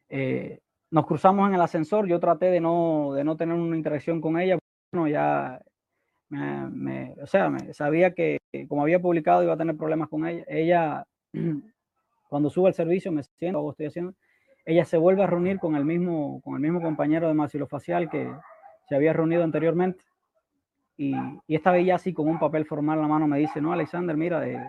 Eh, 0.10 0.60
nos 0.90 1.06
cruzamos 1.06 1.48
en 1.48 1.56
el 1.56 1.62
ascensor, 1.62 2.06
yo 2.08 2.20
traté 2.20 2.48
de 2.48 2.60
no, 2.60 3.14
de 3.14 3.24
no 3.24 3.38
tener 3.38 3.56
una 3.56 3.78
interacción 3.78 4.20
con 4.20 4.38
ella, 4.38 4.60
bueno, 4.92 5.08
ya, 5.08 5.62
me, 6.30 7.14
o 7.22 7.28
sea, 7.28 7.50
me, 7.50 7.74
sabía 7.74 8.14
que 8.14 8.40
como 8.68 8.82
había 8.82 9.02
publicado 9.02 9.44
iba 9.44 9.54
a 9.54 9.58
tener 9.58 9.78
problemas 9.78 10.10
con 10.10 10.26
ella. 10.26 10.44
Ella, 10.48 11.06
cuando 12.32 12.50
sube 12.50 12.70
al 12.70 12.74
servicio, 12.74 13.12
me 13.12 13.24
siento, 13.24 13.60
o 13.60 13.72
estoy 13.72 13.88
haciendo, 13.88 14.14
ella 14.64 14.86
se 14.86 14.96
vuelve 14.96 15.22
a 15.22 15.28
reunir 15.28 15.60
con 15.60 15.76
el 15.76 15.84
mismo, 15.84 16.40
con 16.42 16.56
el 16.56 16.62
mismo 16.62 16.82
compañero 16.82 17.28
de 17.28 17.34
maxilofacial 17.34 18.10
que 18.10 18.34
se 18.88 18.96
había 18.96 19.12
reunido 19.12 19.44
anteriormente. 19.44 20.02
Y, 20.96 21.14
y, 21.46 21.56
esta 21.56 21.74
vez 21.74 21.86
ya 21.86 21.96
así 21.96 22.14
con 22.14 22.30
un 22.30 22.40
papel 22.40 22.66
formal 22.66 23.00
en 23.00 23.02
la 23.02 23.08
mano 23.10 23.28
me 23.28 23.38
dice, 23.38 23.60
no, 23.60 23.74
Alexander, 23.74 24.16
mira, 24.16 24.40
de, 24.40 24.66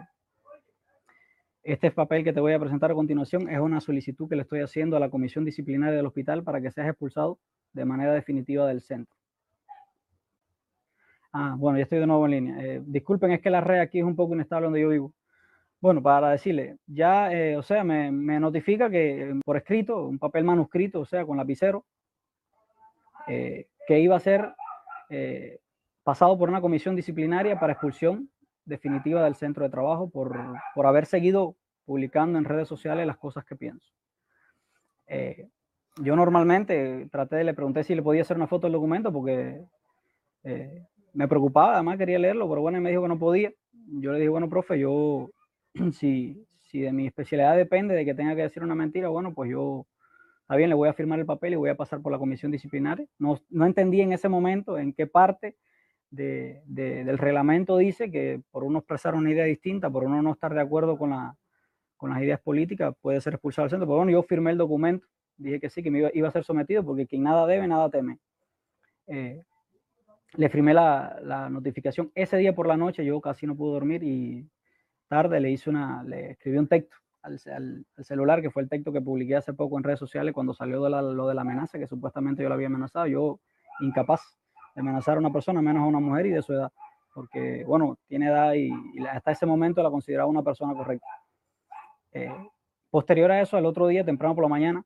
este 1.63 1.93
papel 1.93 2.25
que 2.25 2.33
te 2.33 2.41
voy 2.41 2.53
a 2.53 2.59
presentar 2.59 2.91
a 2.91 2.95
continuación 2.95 3.49
es 3.49 3.61
una 3.61 3.81
solicitud 3.81 4.29
que 4.29 4.35
le 4.35 4.43
estoy 4.43 4.63
haciendo 4.63 4.97
a 4.97 5.01
la 5.01 5.09
comisión 5.09 5.45
disciplinaria 5.45 5.95
del 5.97 6.07
hospital 6.07 6.43
para 6.43 6.61
que 6.61 6.73
seas 6.73 6.89
expulsado 6.89 7.39
de 7.73 7.85
manera 7.85 8.13
definitiva 8.13 8.67
del 8.67 8.83
centro. 8.83 9.15
Ah, 11.33 11.55
bueno, 11.57 11.79
ya 11.79 11.85
estoy 11.85 12.01
de 12.01 12.09
nuevo 12.09 12.25
en 12.25 12.31
línea. 12.33 12.61
Eh, 12.61 12.83
disculpen, 12.85 13.31
es 13.31 13.41
que 13.41 13.51
la 13.51 13.61
red 13.61 13.79
aquí 13.79 14.01
es 14.01 14.05
un 14.05 14.17
poco 14.17 14.35
inestable 14.35 14.65
donde 14.65 14.81
yo 14.81 14.89
vivo. 14.89 15.15
Bueno, 15.83 16.03
para 16.03 16.31
decirle, 16.31 16.79
ya, 16.87 17.31
eh, 17.33 17.57
o 17.59 17.63
sea, 17.63 17.85
me, 17.85 18.11
notifica 18.41 18.89
que 18.89 19.31
eh, 19.31 19.35
por 19.45 19.59
escrito, 19.59 20.07
un 20.07 20.19
papel 20.19 20.45
manuscrito, 20.45 21.01
o 21.01 21.05
sea, 21.05 21.27
con 21.27 21.37
lapicero, 21.37 21.85
que 23.27 24.01
iba 24.01 24.17
a 24.17 24.21
ser 24.21 24.55
pasado 26.03 26.39
por 26.39 26.49
una 26.49 26.61
comisión 26.61 26.97
disciplinaria 26.97 27.61
para 27.61 27.75
expulsión 27.75 28.31
definitiva 28.65 29.23
del 29.23 29.35
centro 29.37 29.65
de 29.65 29.71
trabajo 29.71 30.09
por, 30.11 30.37
por 30.75 30.87
haber 30.87 31.07
seguido 31.07 31.57
publicando 31.85 32.39
en 32.39 32.45
redes 32.45 32.69
sociales 32.69 33.07
las 33.07 33.17
cosas 33.17 33.45
que 33.45 33.57
pienso. 33.57 33.93
Eh, 35.07 35.49
yo 35.97 36.17
normalmente 36.17 37.09
traté 37.11 37.37
de 37.37 37.45
le 37.45 37.55
pregunté 37.55 37.85
si 37.85 37.95
le 37.95 38.03
podía 38.03 38.23
hacer 38.23 38.37
una 38.37 38.47
foto 38.47 38.67
del 38.67 38.73
documento 38.73 39.13
porque 39.13 39.63
eh, 40.45 40.87
me 41.13 41.29
preocupaba, 41.29 41.75
además 41.75 41.99
quería 41.99 42.19
leerlo, 42.19 42.49
pero 42.49 42.63
bueno, 42.63 42.81
me 42.81 42.91
dijo 42.91 43.03
que 43.03 43.09
no 43.09 43.19
podía. 43.19 43.53
Yo 44.01 44.13
le 44.13 44.19
dije, 44.19 44.31
bueno, 44.31 44.49
profe, 44.49 44.79
yo, 44.79 45.29
si, 45.93 46.47
de 46.73 46.93
mi 46.93 47.07
especialidad 47.07 47.57
depende 47.57 47.95
de 47.95 48.05
que 48.05 48.15
tenga 48.15 48.35
que 48.35 48.43
decir 48.43 48.63
una 48.63 48.75
mentira, 48.75 49.09
bueno, 49.09 49.35
pues 49.35 49.51
yo, 49.51 49.87
está 50.43 50.57
bien, 50.57 50.71
le 50.71 50.75
voy 50.75 50.89
a 50.89 50.95
firmar 50.95 51.19
el 51.19 51.27
papel 51.27 51.53
y 51.53 51.57
voy 51.57 51.71
a 51.71 51.77
pasar 51.77 52.01
por 52.01 52.13
la 52.13 52.19
comisión 52.19 52.51
disciplinaria. 52.51 53.07
No, 53.19 53.39
no 53.51 53.67
entendí 53.67 54.01
en 54.01 54.13
ese 54.13 54.29
momento 54.29 54.79
en 54.79 54.93
qué 54.93 55.07
parte 55.07 55.57
de, 56.11 56.63
del 56.67 57.19
reglamento 57.19 57.79
dice 57.79 58.11
que 58.11 58.43
por 58.51 58.65
uno 58.65 58.81
expresar 58.81 59.15
una 59.15 59.31
idea 59.31 59.45
distinta, 59.45 59.91
por 59.91 60.05
uno 60.05 60.23
no 60.23 60.33
estar 60.33 60.55
de 60.55 60.61
acuerdo 60.61 60.99
con, 60.99 61.11
la, 61.11 61.37
con 61.97 62.11
las 62.11 62.23
ideas 62.23 62.41
políticas, 62.41 62.95
puede 63.01 63.21
ser 63.21 63.35
expulsado 63.35 63.65
del 63.65 63.71
centro. 63.71 63.87
Pero 63.87 63.97
bueno, 63.97 64.13
yo 64.13 64.23
firmé 64.23 64.51
el 64.51 64.59
documento, 64.59 65.07
dije 65.37 65.61
que 65.61 65.71
sí, 65.71 65.83
que 65.83 65.91
me 65.91 66.11
iba, 66.13 66.29
a 66.29 66.33
ser 66.33 66.45
sometido, 66.45 66.85
porque 66.85 67.07
quien 67.07 67.23
nada 67.23 67.47
debe, 67.47 67.67
nada 67.67 67.89
teme. 67.91 68.19
Eh, 69.07 69.43
le 70.35 70.49
firmé 70.49 70.75
la, 70.75 71.49
notificación. 71.51 72.11
Ese 72.15 72.37
día 72.37 72.55
por 72.55 72.67
la 72.67 72.77
noche 72.77 73.05
yo 73.05 73.21
casi 73.21 73.47
no 73.47 73.57
pude 73.57 73.73
dormir 73.73 74.03
y 74.03 74.49
tarde 75.13 75.41
le 75.41 75.51
hice 75.51 75.69
una, 75.69 76.03
le 76.05 76.31
escribí 76.31 76.57
un 76.57 76.69
texto 76.69 76.97
al, 77.21 77.39
al, 77.55 77.85
celular, 78.03 78.41
que 78.41 78.51
fue 78.51 78.63
el 78.63 78.71
texto 78.71 78.91
que 78.91 79.03
publiqué 79.03 79.37
hace 79.37 79.53
poco 79.53 79.77
en 79.77 79.85
redes 79.85 79.99
sociales 79.99 80.33
cuando 80.33 80.55
salió 80.55 80.83
de 80.83 80.89
lo 80.89 81.29
de 81.29 81.35
la 81.35 81.43
amenaza, 81.43 81.79
que 81.79 81.87
supuestamente 81.87 82.43
yo 82.43 82.49
la 82.49 82.55
había 82.55 82.69
amenazado. 82.69 83.07
Yo 83.09 83.39
incapaz 83.81 84.23
de 84.75 84.81
amenazar 84.81 85.19
a 85.19 85.21
una 85.21 85.31
persona, 85.31 85.61
menos 85.61 85.83
a 85.83 85.87
una 85.87 86.01
mujer 86.01 86.25
y 86.25 86.31
de 86.31 86.41
su 86.41 86.55
edad, 86.55 86.73
porque, 87.13 87.63
bueno, 87.67 87.99
tiene 88.07 88.29
edad 88.29 88.55
y, 88.55 88.71
hasta 89.07 89.33
ese 89.33 89.45
momento 89.45 89.83
la 89.83 89.91
consideraba 89.91 90.31
una 90.31 90.43
persona 90.43 90.73
correcta. 90.73 91.07
Eh, 92.13 92.33
posterior 92.89 93.31
a 93.33 93.43
eso, 93.43 93.59
el 93.59 93.67
otro 93.67 93.89
día, 93.89 94.07
temprano 94.07 94.35
por 94.35 94.45
la 94.45 94.49
mañana, 94.49 94.83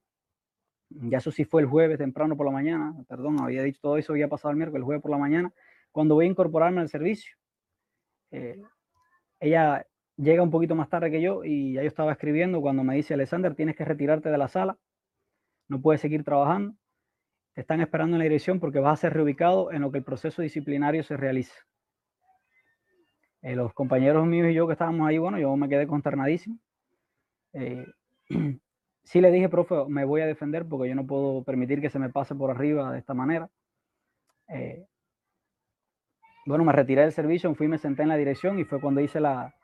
ya 0.91 1.19
eso 1.19 1.31
sí 1.31 1.45
fue 1.45 1.63
el 1.63 1.69
jueves, 1.69 1.99
temprano 1.99 2.37
por 2.37 2.47
la 2.47 2.53
mañana, 2.53 2.97
perdón, 3.09 3.41
había 3.41 3.63
dicho 3.63 3.79
todo 3.81 3.97
eso, 3.97 4.13
había 4.13 4.27
pasado 4.27 4.51
el 4.51 4.57
miércoles, 4.57 4.81
el 4.81 4.87
jueves 4.87 5.03
por 5.03 5.13
la 5.13 5.19
mañana, 5.19 5.53
cuando 5.93 6.17
voy 6.17 6.27
a 6.27 6.31
incorporarme 6.31 6.81
al 6.81 6.89
servicio. 6.89 7.37
Eh, 8.33 8.61
ella 9.39 9.87
llega 10.17 10.43
un 10.43 10.51
poquito 10.51 10.75
más 10.75 10.89
tarde 10.89 11.11
que 11.11 11.21
yo 11.21 11.45
y 11.45 11.75
ya 11.75 11.83
yo 11.83 11.89
estaba 11.89 12.13
escribiendo 12.13 12.61
cuando 12.61 12.85
me 12.85 12.97
dice, 12.97 13.15
Alexander, 13.15 13.55
tienes 13.55 13.77
que 13.77 13.85
retirarte 13.85 14.31
de 14.31 14.39
la 14.39 14.49
sala, 14.49 14.79
no 15.69 15.81
puedes 15.81 16.01
seguir 16.01 16.25
trabajando 16.25 16.75
te 17.57 17.63
están 17.63 17.81
esperando 17.81 18.17
en 18.17 18.19
la 18.19 18.25
dirección 18.25 18.61
porque 18.61 18.81
vas 18.81 18.93
a 18.93 19.01
ser 19.01 19.15
reubicado 19.15 19.73
en 19.73 19.81
lo 19.81 19.91
que 19.91 19.97
el 19.97 20.05
proceso 20.05 20.43
disciplinario 20.43 21.03
se 21.03 21.17
realice. 21.17 21.55
Eh, 23.41 23.57
los 23.57 23.73
compañeros 23.73 24.27
míos 24.27 24.51
y 24.51 24.55
yo 24.55 24.67
que 24.67 24.75
estábamos 24.75 25.09
ahí, 25.09 25.17
bueno, 25.17 25.39
yo 25.39 25.57
me 25.57 25.67
quedé 25.67 25.87
consternadísimo. 25.87 26.59
Eh, 27.55 27.87
sí 29.05 29.21
le 29.23 29.31
dije, 29.31 29.49
profe, 29.49 29.75
me 29.89 30.05
voy 30.05 30.21
a 30.21 30.27
defender 30.27 30.69
porque 30.69 30.91
yo 30.91 30.95
no 30.95 31.07
puedo 31.07 31.45
permitir 31.45 31.81
que 31.81 31.89
se 31.89 31.99
me 31.99 32.11
pase 32.11 32.35
por 32.35 32.51
arriba 32.51 32.93
de 32.93 32.99
esta 32.99 33.15
manera. 33.15 33.49
Eh, 34.49 34.85
bueno, 36.45 36.63
me 36.63 36.75
retiré 36.75 37.01
del 37.01 37.13
servicio, 37.13 37.55
fui, 37.55 37.69
me 37.69 37.79
senté 37.79 38.03
en 38.03 38.09
la 38.09 38.19
dirección 38.19 38.59
y 38.59 38.65
fue 38.65 38.83
cuando 38.83 39.01
hice 39.01 39.19
la, 39.19 39.55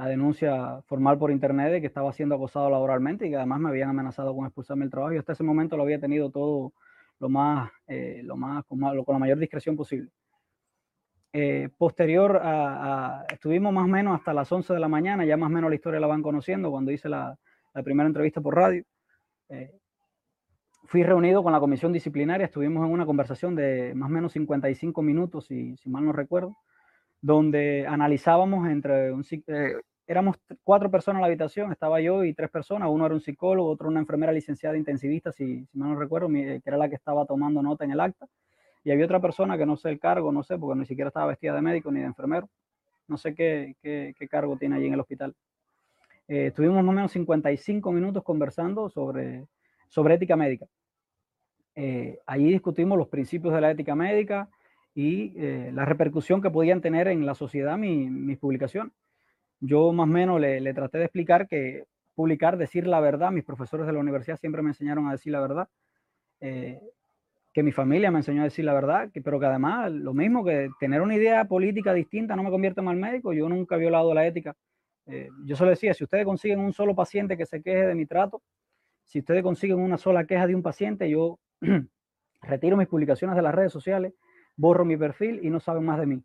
la, 0.00 0.06
denuncia 0.06 0.80
formal 0.86 1.18
por 1.18 1.30
internet 1.30 1.72
de 1.72 1.80
que 1.80 1.86
estaba 1.86 2.12
siendo 2.12 2.34
acosado 2.34 2.70
laboralmente 2.70 3.26
y 3.26 3.30
que 3.30 3.36
además 3.36 3.60
me 3.60 3.68
habían 3.68 3.90
amenazado 3.90 4.34
con 4.34 4.46
expulsarme 4.46 4.84
del 4.84 4.90
trabajo. 4.90 5.14
Y 5.14 5.18
hasta 5.18 5.32
ese 5.32 5.44
momento 5.44 5.76
lo 5.76 5.82
había 5.82 6.00
tenido 6.00 6.30
todo 6.30 6.72
lo 7.18 7.28
más, 7.28 7.70
eh, 7.86 8.22
lo 8.24 8.36
más 8.36 8.64
con, 8.64 8.80
con, 8.80 9.14
la 9.14 9.18
mayor 9.18 9.38
discreción 9.38 9.76
posible. 9.76 10.10
Eh, 11.32 11.68
posterior 11.78 12.40
a, 12.42 13.24
estuvimos 13.32 13.72
más 13.72 13.84
o 13.84 13.88
menos 13.88 14.18
hasta 14.18 14.34
las 14.34 14.50
11 14.50 14.74
de 14.74 14.80
la 14.80 14.88
mañana, 14.88 15.24
ya 15.24 15.36
más 15.36 15.48
o 15.48 15.52
menos 15.52 15.70
la 15.70 15.76
historia 15.76 16.00
la 16.00 16.08
van 16.08 16.22
conociendo 16.22 16.70
cuando 16.70 16.90
hice 16.90 17.08
la, 17.08 17.38
la 17.74 17.82
primera 17.82 18.06
entrevista 18.08 18.40
por 18.40 18.56
radio. 18.56 18.84
Eh, 19.48 19.78
fui 20.86 21.04
reunido 21.04 21.42
con 21.42 21.52
la 21.52 21.60
comisión 21.60 21.92
disciplinaria, 21.92 22.46
estuvimos 22.46 22.84
en 22.84 22.92
una 22.92 23.06
conversación 23.06 23.54
de 23.54 23.94
más 23.94 24.10
o 24.10 24.12
menos 24.12 24.32
55 24.32 25.02
minutos, 25.02 25.46
si, 25.46 25.76
si 25.76 25.88
mal 25.88 26.04
no 26.04 26.12
recuerdo, 26.12 26.56
donde 27.20 27.86
analizábamos 27.86 28.68
entre 28.68 29.12
un, 29.12 29.22
éramos 30.10 30.38
cuatro 30.64 30.90
personas 30.90 31.18
en 31.18 31.20
la 31.20 31.26
habitación, 31.28 31.70
estaba 31.70 32.00
yo 32.00 32.24
y 32.24 32.34
tres 32.34 32.50
personas, 32.50 32.88
uno 32.90 33.06
era 33.06 33.14
un 33.14 33.20
psicólogo, 33.20 33.70
otro 33.70 33.86
una 33.86 34.00
enfermera 34.00 34.32
licenciada 34.32 34.76
intensivista, 34.76 35.30
si, 35.30 35.64
si 35.66 35.78
mal 35.78 35.90
no 35.90 36.00
recuerdo, 36.00 36.26
que 36.28 36.60
era 36.64 36.76
la 36.76 36.88
que 36.88 36.96
estaba 36.96 37.24
tomando 37.26 37.62
nota 37.62 37.84
en 37.84 37.92
el 37.92 38.00
acta, 38.00 38.26
y 38.82 38.90
había 38.90 39.04
otra 39.04 39.20
persona 39.20 39.56
que 39.56 39.64
no 39.66 39.76
sé 39.76 39.88
el 39.88 40.00
cargo, 40.00 40.32
no 40.32 40.42
sé, 40.42 40.58
porque 40.58 40.80
ni 40.80 40.84
siquiera 40.84 41.08
estaba 41.08 41.26
vestida 41.26 41.54
de 41.54 41.62
médico 41.62 41.92
ni 41.92 42.00
de 42.00 42.06
enfermero, 42.06 42.50
no 43.06 43.16
sé 43.18 43.36
qué, 43.36 43.76
qué, 43.80 44.12
qué 44.18 44.26
cargo 44.26 44.56
tiene 44.56 44.74
allí 44.74 44.86
en 44.86 44.94
el 44.94 45.00
hospital. 45.00 45.32
Eh, 46.26 46.46
estuvimos 46.46 46.82
más 46.82 46.92
o 46.92 46.92
menos 46.92 47.12
55 47.12 47.92
minutos 47.92 48.24
conversando 48.24 48.90
sobre, 48.90 49.46
sobre 49.88 50.14
ética 50.14 50.34
médica. 50.34 50.66
Eh, 51.76 52.18
allí 52.26 52.50
discutimos 52.50 52.98
los 52.98 53.06
principios 53.06 53.54
de 53.54 53.60
la 53.60 53.70
ética 53.70 53.94
médica 53.94 54.48
y 54.92 55.34
eh, 55.36 55.70
la 55.72 55.84
repercusión 55.84 56.42
que 56.42 56.50
podían 56.50 56.80
tener 56.80 57.06
en 57.06 57.24
la 57.24 57.36
sociedad 57.36 57.78
mi, 57.78 58.10
mis 58.10 58.38
publicaciones 58.38 58.92
yo 59.60 59.92
más 59.92 60.04
o 60.04 60.06
menos 60.12 60.40
le, 60.40 60.74
traté 60.74 60.98
de 60.98 61.04
explicar 61.04 61.46
que 61.46 61.84
publicar, 62.14 62.56
decir 62.56 62.86
la 62.86 63.00
verdad, 63.00 63.30
mis 63.30 63.44
profesores 63.44 63.86
de 63.86 63.92
la 63.92 64.00
universidad 64.00 64.38
siempre 64.38 64.62
me 64.62 64.70
enseñaron 64.70 65.06
a 65.06 65.12
decir 65.12 65.32
la 65.32 65.40
verdad, 65.40 65.68
eh, 66.40 66.80
que 67.52 67.62
mi 67.62 67.72
familia 67.72 68.10
me 68.10 68.18
enseñó 68.18 68.42
a 68.42 68.44
decir 68.44 68.64
la 68.64 68.72
verdad, 68.72 69.10
pero 69.24 69.38
que 69.38 69.46
además 69.46 69.92
lo 69.92 70.14
mismo 70.14 70.44
que 70.44 70.70
tener 70.78 71.02
una 71.02 71.16
idea 71.16 71.44
política 71.44 71.92
distinta 71.92 72.36
no 72.36 72.42
me 72.42 72.50
convierte 72.50 72.80
en 72.80 72.86
mal 72.86 72.96
médico, 72.96 73.32
yo 73.32 73.48
nunca 73.48 73.76
he 73.76 73.78
violado 73.78 74.14
la 74.14 74.26
ética. 74.26 74.56
Eh, 75.06 75.28
yo 75.44 75.56
solo 75.56 75.70
decía, 75.70 75.92
si 75.92 76.04
ustedes 76.04 76.24
consiguen 76.24 76.60
un 76.60 76.72
solo 76.72 76.94
paciente 76.94 77.36
que 77.36 77.46
se 77.46 77.62
queje 77.62 77.86
de 77.86 77.94
mi 77.94 78.06
trato, 78.06 78.42
si 79.04 79.18
ustedes 79.18 79.42
consiguen 79.42 79.80
una 79.80 79.98
sola 79.98 80.24
queja 80.24 80.46
de 80.46 80.54
un 80.54 80.62
paciente, 80.62 81.10
yo 81.10 81.38
retiro 82.42 82.76
mis 82.76 82.86
publicaciones 82.86 83.36
de 83.36 83.42
las 83.42 83.54
redes 83.54 83.72
sociales, 83.72 84.14
borro 84.56 84.84
mi 84.84 84.96
perfil 84.96 85.40
y 85.42 85.50
no 85.50 85.58
saben 85.58 85.84
más 85.84 85.98
de 85.98 86.06
mí 86.06 86.24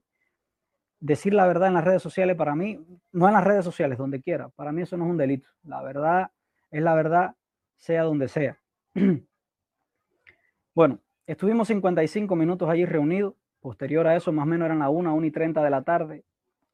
decir 1.05 1.35
la 1.35 1.45
verdad 1.45 1.67
en 1.67 1.75
las 1.75 1.83
redes 1.83 2.01
sociales 2.01 2.35
para 2.35 2.55
mí, 2.55 2.83
no 3.12 3.27
en 3.27 3.33
las 3.33 3.43
redes 3.43 3.63
sociales, 3.63 3.97
donde 3.97 4.21
quiera, 4.21 4.50
para 4.50 4.71
mí 4.71 4.81
eso 4.81 4.97
no 4.97 5.05
es 5.05 5.12
un 5.12 5.17
delito. 5.17 5.47
La 5.63 5.83
verdad 5.83 6.31
es 6.71 6.81
la 6.81 6.95
verdad 6.95 7.35
sea 7.77 8.03
donde 8.03 8.27
sea. 8.27 8.57
bueno, 10.74 11.00
estuvimos 11.27 11.67
55 11.67 12.35
minutos 12.35 12.69
allí 12.69 12.85
reunidos. 12.85 13.35
Posterior 13.59 14.05
a 14.07 14.15
eso, 14.15 14.31
más 14.31 14.43
o 14.43 14.45
menos 14.47 14.65
eran 14.65 14.79
las 14.79 14.89
1, 14.91 15.13
1 15.13 15.25
y 15.25 15.31
30 15.31 15.63
de 15.63 15.69
la 15.69 15.83
tarde. 15.83 16.24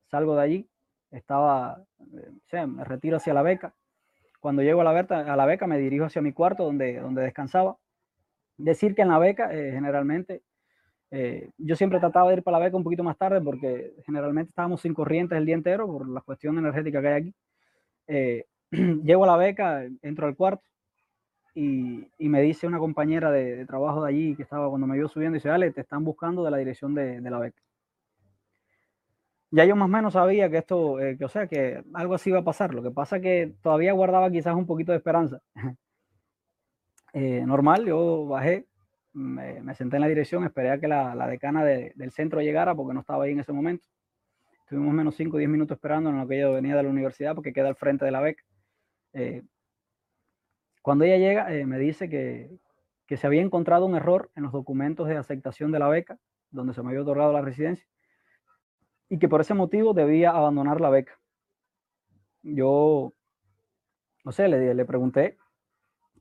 Salgo 0.07 0.35
de 0.35 0.41
allí, 0.41 0.69
estaba, 1.09 1.83
eh, 2.00 2.29
o 2.29 2.47
sea, 2.47 2.67
me 2.67 2.83
retiro 2.83 3.17
hacia 3.17 3.33
la 3.33 3.41
beca. 3.41 3.73
Cuando 4.39 4.61
llego 4.61 4.81
a 4.81 4.83
la, 4.83 4.91
beca, 4.91 5.19
a 5.19 5.35
la 5.35 5.45
beca, 5.45 5.67
me 5.67 5.77
dirijo 5.77 6.05
hacia 6.05 6.21
mi 6.21 6.33
cuarto 6.33 6.63
donde, 6.63 7.00
donde 7.00 7.21
descansaba. 7.21 7.77
Decir 8.57 8.95
que 8.95 9.03
en 9.03 9.09
la 9.09 9.19
beca, 9.19 9.53
eh, 9.53 9.71
generalmente, 9.71 10.41
eh, 11.12 11.50
yo 11.58 11.75
siempre 11.75 12.00
trataba 12.00 12.30
de 12.30 12.38
ir 12.38 12.44
para 12.44 12.58
la 12.58 12.65
beca 12.65 12.77
un 12.77 12.84
poquito 12.84 13.03
más 13.03 13.18
tarde 13.18 13.41
porque 13.41 13.94
generalmente 14.06 14.50
estábamos 14.50 14.82
sin 14.82 14.94
corrientes 14.94 15.38
el 15.38 15.46
día 15.46 15.56
entero 15.56 15.88
por 15.88 16.10
la 16.10 16.22
cuestión 16.22 16.58
energética 16.58 17.01
que 17.01 17.08
hay 17.08 17.22
aquí. 17.22 17.36
llego 19.03 19.24
a 19.25 19.27
la 19.27 19.38
beca, 19.38 19.84
entro 20.01 20.27
al 20.27 20.36
cuarto 20.36 20.63
y, 21.53 22.08
y 22.18 22.30
me 22.30 22.41
dice 22.41 22.68
una 22.68 22.80
compañera 22.80 23.32
de, 23.32 23.58
de, 23.58 23.65
trabajo 23.65 24.03
de 24.03 24.10
allí 24.10 24.36
que 24.36 24.44
estaba 24.44 24.70
cuando 24.70 24.88
me 24.88 24.98
vio 24.98 25.08
subiendo, 25.10 25.36
dice, 25.36 25.50
dale, 25.50 25.72
te 25.72 25.82
están 25.82 26.03
buscando 26.03 26.44
de 26.44 26.51
la 26.51 26.58
dirección 26.58 26.94
de, 26.96 27.20
de 27.20 27.30
la 27.30 27.39
beca. 27.39 27.62
Ya 29.53 29.65
yo 29.65 29.75
más 29.75 29.88
o 29.88 29.89
menos 29.89 30.13
sabía 30.13 30.50
que 30.50 30.58
esto, 30.60 31.00
eh, 31.01 31.18
que, 31.18 31.25
o 31.25 31.30
sea, 31.30 31.48
que 31.48 31.84
algo 31.94 32.13
así 32.15 32.30
iba 32.30 32.39
a 32.39 32.44
pasar. 32.44 32.74
Lo 32.74 32.82
que 32.82 32.91
pasa 32.91 33.20
que 33.20 33.53
todavía 33.62 33.91
guardaba 33.91 34.32
quizás 34.32 34.56
un 34.56 34.65
poquito 34.65 34.94
de 34.94 35.00
esperanza. 35.00 35.41
eh, 37.13 37.44
normal, 37.46 37.86
yo 37.86 38.27
bajé, 38.27 38.65
me, 39.13 39.75
senté 39.75 39.98
en 39.98 40.01
la 40.01 40.08
dirección, 40.08 40.44
esperé 40.44 40.72
a 40.72 40.80
que 40.80 40.88
la, 40.88 41.27
decana 41.27 41.63
de, 41.63 41.94
del 41.96 42.12
centro 42.12 42.41
llegara 42.41 42.75
porque 42.75 42.94
no 42.94 43.01
estaba 43.01 43.25
ahí 43.25 43.32
en 43.32 43.39
ese 43.39 43.53
momento. 43.53 43.88
Estuvimos 44.62 44.94
menos 44.94 45.15
5 45.15 45.36
o 45.36 45.39
10 45.39 45.50
minutos 45.50 45.75
esperando 45.75 46.10
en 46.10 46.20
lo 46.20 46.27
que 46.27 46.38
ella 46.38 46.50
venía 46.50 46.75
de 46.75 46.84
la 46.84 46.89
universidad 46.89 47.36
porque 47.36 47.53
queda 47.53 47.68
al 47.68 47.75
frente 47.75 48.06
de 48.06 48.12
la 48.12 48.22
beca. 48.22 48.44
Eh, 49.13 49.44
cuando 50.82 51.03
ella 51.03 51.18
llega, 51.18 51.53
eh, 51.53 51.65
me 51.65 51.77
dice 51.77 52.10
que, 52.10 52.50
que, 53.06 53.18
se 53.18 53.27
había 53.27 53.41
encontrado 53.41 53.86
un 53.86 53.96
error 53.96 54.32
en 54.36 54.44
los 54.44 54.51
documentos 54.51 55.08
de 55.08 55.18
aceptación 55.18 55.72
de 55.72 55.80
la 55.80 55.89
beca, 55.89 56.18
donde 56.50 56.74
se 56.74 56.82
me 56.82 56.89
había 56.89 57.01
otorgado 57.01 57.34
la 57.34 57.41
residencia, 57.41 57.86
y 59.10 59.20
que 59.20 59.27
por 59.27 59.41
ese 59.41 59.53
motivo 59.53 59.94
debía 59.94 60.32
abandonar 60.32 60.80
la 60.80 60.89
beca. 60.89 61.20
Yo, 62.41 63.13
no 64.24 64.32
sé, 64.32 64.48
le, 64.48 64.74
le 64.74 64.86
pregunté 64.86 65.38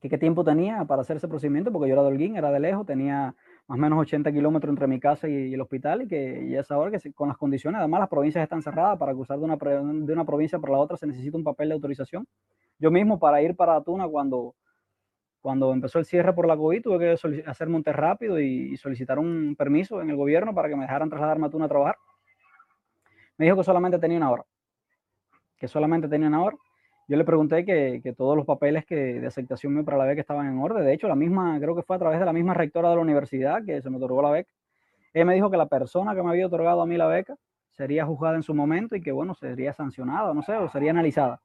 que 0.00 0.08
qué 0.08 0.18
tiempo 0.18 0.44
tenía 0.44 0.84
para 0.86 1.02
hacer 1.02 1.16
ese 1.16 1.28
procedimiento, 1.28 1.70
porque 1.70 1.88
yo 1.88 1.94
era 1.94 2.02
de 2.02 2.08
Holguín, 2.08 2.36
era 2.36 2.50
de 2.50 2.60
lejos, 2.60 2.86
tenía 2.86 3.34
más 3.66 3.78
o 3.78 3.80
menos 3.80 3.98
80 4.00 4.32
kilómetros 4.32 4.70
entre 4.70 4.86
mi 4.86 4.98
casa 4.98 5.28
y, 5.28 5.32
y, 5.32 5.54
el 5.54 5.60
hospital, 5.60 6.02
y 6.02 6.08
que 6.08 6.44
y 6.48 6.56
es 6.56 6.70
ahora 6.70 6.90
que 6.90 6.98
se, 6.98 7.12
con 7.12 7.28
las 7.28 7.36
condiciones, 7.36 7.78
además 7.78 8.00
las 8.00 8.08
provincias 8.08 8.42
están 8.42 8.62
cerradas, 8.62 8.98
para 8.98 9.12
cruzar 9.12 9.38
de 9.38 9.44
una, 9.44 9.56
de 9.56 10.12
una 10.12 10.24
provincia 10.24 10.58
para 10.58 10.72
la 10.72 10.78
otra 10.78 10.96
se 10.96 11.06
necesita 11.06 11.36
un 11.36 11.44
papel 11.44 11.68
de 11.68 11.74
autorización 11.74 12.26
yo 12.80 12.90
mismo 12.90 13.18
para 13.18 13.42
ir 13.42 13.54
para 13.54 13.82
Tuna 13.82 14.08
cuando, 14.08 14.56
cuando 15.42 15.72
empezó 15.72 15.98
el 15.98 16.06
cierre 16.06 16.32
por 16.32 16.48
la 16.48 16.56
COVID 16.56 16.82
tuve 16.82 16.98
que 16.98 17.42
hacer 17.46 17.68
monte 17.68 17.92
rápido 17.92 18.40
y, 18.40 18.72
y, 18.72 18.76
solicitar 18.78 19.18
un 19.18 19.54
permiso 19.54 20.00
en 20.00 20.08
el 20.08 20.16
gobierno 20.16 20.54
para 20.54 20.68
que 20.70 20.76
me 20.76 20.82
dejaran 20.82 21.10
trasladarme 21.10 21.46
a 21.46 21.50
Tuna 21.50 21.66
a 21.66 21.68
trabajar. 21.68 21.96
Me 23.36 23.44
dijo 23.44 23.58
que 23.58 23.64
solamente 23.64 23.98
tenía 23.98 24.16
una 24.16 24.30
hora, 24.30 24.44
que 25.58 25.68
solamente 25.68 26.08
tenía 26.08 26.28
una 26.28 26.42
hora. 26.42 26.56
Yo 27.10 27.16
le 27.16 27.24
pregunté 27.24 27.64
que, 27.64 28.14
todos 28.16 28.36
los 28.36 28.46
papeles 28.46 28.86
que 28.86 28.94
de 28.94 29.26
aceptación 29.26 29.74
mío 29.74 29.84
para 29.84 29.98
la 29.98 30.04
beca 30.04 30.20
estaban 30.20 30.46
en 30.46 30.60
orden. 30.60 30.84
De 30.84 30.92
hecho, 30.92 31.08
la 31.08 31.16
misma, 31.16 31.58
creo 31.58 31.74
que 31.74 31.82
fue 31.82 31.96
a 31.96 31.98
través 31.98 32.20
de 32.20 32.24
la 32.24 32.32
misma 32.32 32.54
rectora 32.54 32.88
de 32.88 32.94
la 32.94 33.02
universidad 33.02 33.64
que 33.66 33.82
se 33.82 33.90
me 33.90 33.96
otorgó 33.96 34.22
la 34.22 34.30
beca. 34.30 34.52
Ella 35.12 35.24
me 35.24 35.34
dijo 35.34 35.50
que 35.50 35.56
la 35.56 35.66
persona 35.66 36.14
que 36.14 36.22
me 36.22 36.30
había 36.30 36.46
otorgado 36.46 36.82
a 36.82 36.86
mí 36.86 36.96
la 36.96 37.08
beca 37.08 37.34
sería 37.72 38.06
juzgada 38.06 38.36
en 38.36 38.44
su 38.44 38.54
momento 38.54 38.94
y 38.94 39.00
que, 39.00 39.10
bueno, 39.10 39.34
sería 39.34 39.72
sancionada, 39.72 40.32
no 40.32 40.42
sé, 40.42 40.54
o 40.54 40.68
sería 40.68 40.92
analizada. 40.92 41.40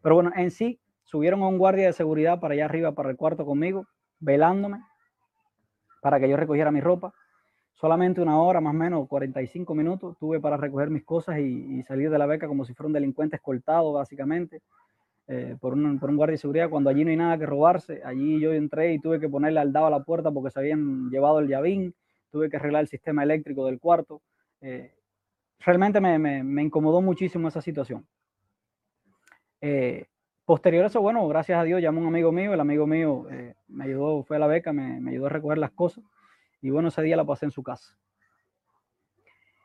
Pero 0.00 0.14
bueno, 0.14 0.32
en 0.34 0.50
sí, 0.50 0.80
subieron 1.04 1.42
a 1.42 1.48
un 1.48 1.58
guardia 1.58 1.88
de 1.88 1.92
seguridad 1.92 2.40
para 2.40 2.54
allá 2.54 2.64
arriba, 2.64 2.92
para 2.92 3.10
el 3.10 3.18
cuarto 3.18 3.44
conmigo, 3.44 3.86
velándome, 4.20 4.80
para 6.00 6.18
que 6.18 6.30
yo 6.30 6.36
recogiera 6.38 6.70
mi 6.70 6.80
ropa. 6.80 7.12
Solamente 7.76 8.22
una 8.22 8.40
hora, 8.40 8.62
más 8.62 8.74
o 8.74 8.78
menos 8.78 9.06
45 9.06 9.74
minutos, 9.74 10.16
tuve 10.18 10.40
para 10.40 10.56
recoger 10.56 10.88
mis 10.88 11.04
cosas 11.04 11.38
y, 11.38 11.78
y 11.78 11.82
salir 11.82 12.08
de 12.08 12.16
la 12.16 12.24
beca 12.24 12.48
como 12.48 12.64
si 12.64 12.72
fuera 12.72 12.86
un 12.86 12.94
delincuente 12.94 13.36
escoltado, 13.36 13.92
básicamente, 13.92 14.62
eh, 15.28 15.56
por, 15.60 15.74
un, 15.74 15.98
por 15.98 16.08
un 16.08 16.16
guardia 16.16 16.32
de 16.32 16.38
seguridad. 16.38 16.70
Cuando 16.70 16.88
allí 16.88 17.04
no 17.04 17.10
hay 17.10 17.16
nada 17.16 17.36
que 17.36 17.44
robarse, 17.44 18.00
allí 18.02 18.40
yo 18.40 18.54
entré 18.54 18.94
y 18.94 18.98
tuve 18.98 19.20
que 19.20 19.28
ponerle 19.28 19.60
al 19.60 19.74
dado 19.74 19.86
a 19.86 19.90
la 19.90 20.02
puerta 20.02 20.30
porque 20.30 20.50
se 20.50 20.58
habían 20.58 21.10
llevado 21.10 21.38
el 21.38 21.48
llavín, 21.48 21.94
tuve 22.30 22.48
que 22.48 22.56
arreglar 22.56 22.80
el 22.80 22.88
sistema 22.88 23.22
eléctrico 23.22 23.66
del 23.66 23.78
cuarto. 23.78 24.22
Eh, 24.62 24.94
realmente 25.58 26.00
me, 26.00 26.18
me, 26.18 26.42
me 26.42 26.62
incomodó 26.62 27.02
muchísimo 27.02 27.48
esa 27.48 27.60
situación. 27.60 28.06
Eh, 29.60 30.06
posterior 30.46 30.84
a 30.84 30.86
eso, 30.86 31.02
bueno, 31.02 31.28
gracias 31.28 31.58
a 31.58 31.64
Dios, 31.64 31.82
llamó 31.82 32.00
un 32.00 32.06
amigo 32.06 32.32
mío, 32.32 32.54
el 32.54 32.60
amigo 32.60 32.86
mío 32.86 33.26
eh, 33.30 33.54
me 33.68 33.84
ayudó, 33.84 34.22
fue 34.22 34.36
a 34.36 34.40
la 34.40 34.46
beca, 34.46 34.72
me, 34.72 34.98
me, 34.98 35.10
ayudó 35.10 35.26
a 35.26 35.30
recoger 35.30 35.58
las 35.58 35.72
cosas 35.72 36.02
y 36.60 36.70
bueno, 36.70 36.88
ese 36.88 37.02
día 37.02 37.16
la 37.16 37.24
pasé 37.24 37.46
en 37.46 37.52
su 37.52 37.62
casa. 37.62 37.96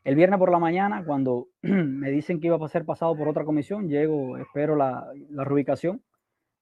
El 0.03 0.15
viernes 0.15 0.39
por 0.39 0.51
la 0.51 0.59
mañana, 0.59 1.03
cuando 1.05 1.47
me 1.61 2.09
dicen 2.09 2.39
que 2.39 2.47
iba 2.47 2.63
a 2.63 2.69
ser 2.69 2.85
pasado 2.85 3.15
por 3.15 3.27
otra 3.27 3.45
comisión, 3.45 3.87
llego, 3.87 4.37
espero 4.37 4.75
la, 4.75 5.07
la 5.29 5.43
reubicación, 5.43 6.01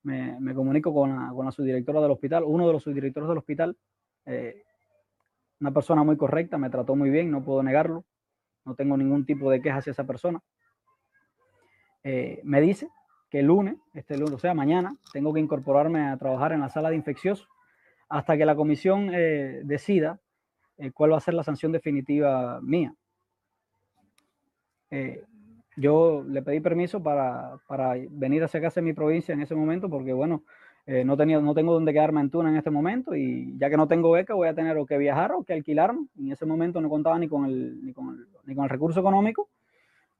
me, 0.03 0.53
comunico 0.53 0.93
con 0.93 1.15
la, 1.15 1.31
con 1.33 1.45
la, 1.45 1.51
subdirectora 1.51 2.01
del 2.01 2.11
hospital, 2.11 2.43
uno 2.45 2.67
de 2.67 2.73
los 2.73 2.83
subdirectores 2.83 3.29
del 3.29 3.37
hospital, 3.37 3.77
eh, 4.25 4.63
una 5.59 5.71
persona 5.71 6.03
muy 6.03 6.17
correcta, 6.17 6.57
me 6.57 6.69
trató 6.69 6.95
muy 6.95 7.09
bien, 7.09 7.31
no 7.31 7.43
puedo 7.43 7.63
negarlo, 7.63 8.05
no 8.65 8.75
tengo 8.75 8.97
ningún 8.97 9.25
tipo 9.25 9.49
de 9.51 9.61
queja 9.61 9.77
hacia 9.77 9.91
esa 9.91 10.05
persona. 10.05 10.41
Eh, 12.03 12.39
me 12.43 12.61
dice 12.61 12.89
que 13.29 13.39
el 13.39 13.47
lunes, 13.47 13.75
este 13.93 14.17
lunes, 14.17 14.35
o 14.35 14.39
sea, 14.39 14.53
mañana, 14.53 14.95
tengo 15.11 15.33
que 15.33 15.39
incorporarme 15.39 16.07
a 16.07 16.17
trabajar 16.17 16.53
en 16.53 16.61
la 16.61 16.69
sala 16.69 16.89
de 16.89 16.95
infecciosos 16.95 17.47
hasta 18.09 18.37
que 18.37 18.45
la 18.45 18.55
comisión 18.55 19.11
eh, 19.13 19.61
decida 19.63 20.19
eh, 20.77 20.91
cuál 20.91 21.13
va 21.13 21.17
a 21.17 21.21
ser 21.21 21.33
la 21.33 21.43
sanción 21.43 21.71
definitiva 21.71 22.59
mía. 22.61 22.93
Eh, 24.91 25.23
yo 25.77 26.25
le 26.27 26.41
pedí 26.41 26.59
permiso 26.59 27.01
para, 27.01 27.57
para, 27.67 27.93
venir 28.09 28.43
hacia 28.43 28.59
casa 28.59 28.79
en 28.79 28.87
mi 28.87 28.93
provincia 28.93 29.33
en 29.33 29.41
ese 29.41 29.55
momento 29.55 29.89
porque, 29.89 30.11
bueno, 30.13 30.43
no, 31.05 31.15
tenía, 31.15 31.39
no 31.39 31.53
tengo 31.53 31.73
dónde 31.73 31.93
quedarme 31.93 32.19
en 32.19 32.31
Tuna 32.31 32.49
en 32.49 32.57
este 32.57 32.71
momento 32.71 33.15
y 33.15 33.55
ya 33.59 33.69
que 33.69 33.77
no 33.77 33.87
tengo 33.87 34.09
beca 34.09 34.33
voy 34.33 34.47
a 34.47 34.55
tener 34.55 34.75
o 34.75 34.87
que 34.87 34.97
viajar 34.97 35.31
o 35.33 35.43
que 35.43 35.53
alquilarme. 35.53 36.07
En 36.17 36.31
ese 36.31 36.47
momento 36.47 36.81
no 36.81 36.89
contaba 36.89 37.19
ni 37.19 37.27
con 37.27 37.45
el, 37.45 37.85
ni 37.85 37.93
con 37.93 38.25
ni 38.45 38.55
con 38.55 38.63
el 38.63 38.69
recurso 38.71 38.99
económico 38.99 39.49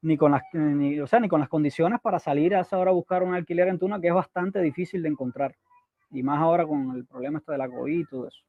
ni 0.01 0.17
con 0.17 0.31
las, 0.31 0.43
ni, 0.53 0.99
o 0.99 1.07
sea, 1.07 1.19
ni 1.19 1.27
con 1.27 1.39
las 1.39 1.49
condiciones 1.49 1.99
para 2.01 2.19
salir 2.19 2.55
a 2.55 2.61
esa 2.61 2.77
hora 2.77 2.91
a 2.91 2.93
buscar 2.93 3.23
un 3.23 3.33
alquiler 3.33 3.67
en 3.67 3.79
Tuna, 3.79 3.99
que 3.99 4.07
es 4.07 4.13
bastante 4.13 4.61
difícil 4.61 5.03
de 5.03 5.09
encontrar. 5.09 5.55
Y 6.11 6.23
más 6.23 6.39
ahora 6.39 6.65
con 6.65 6.95
el 6.95 7.05
problema 7.05 7.39
este 7.39 7.51
de 7.51 7.57
la 7.57 7.69
COVID 7.69 7.99
y 7.99 8.05
todo 8.05 8.27
eso. 8.27 8.39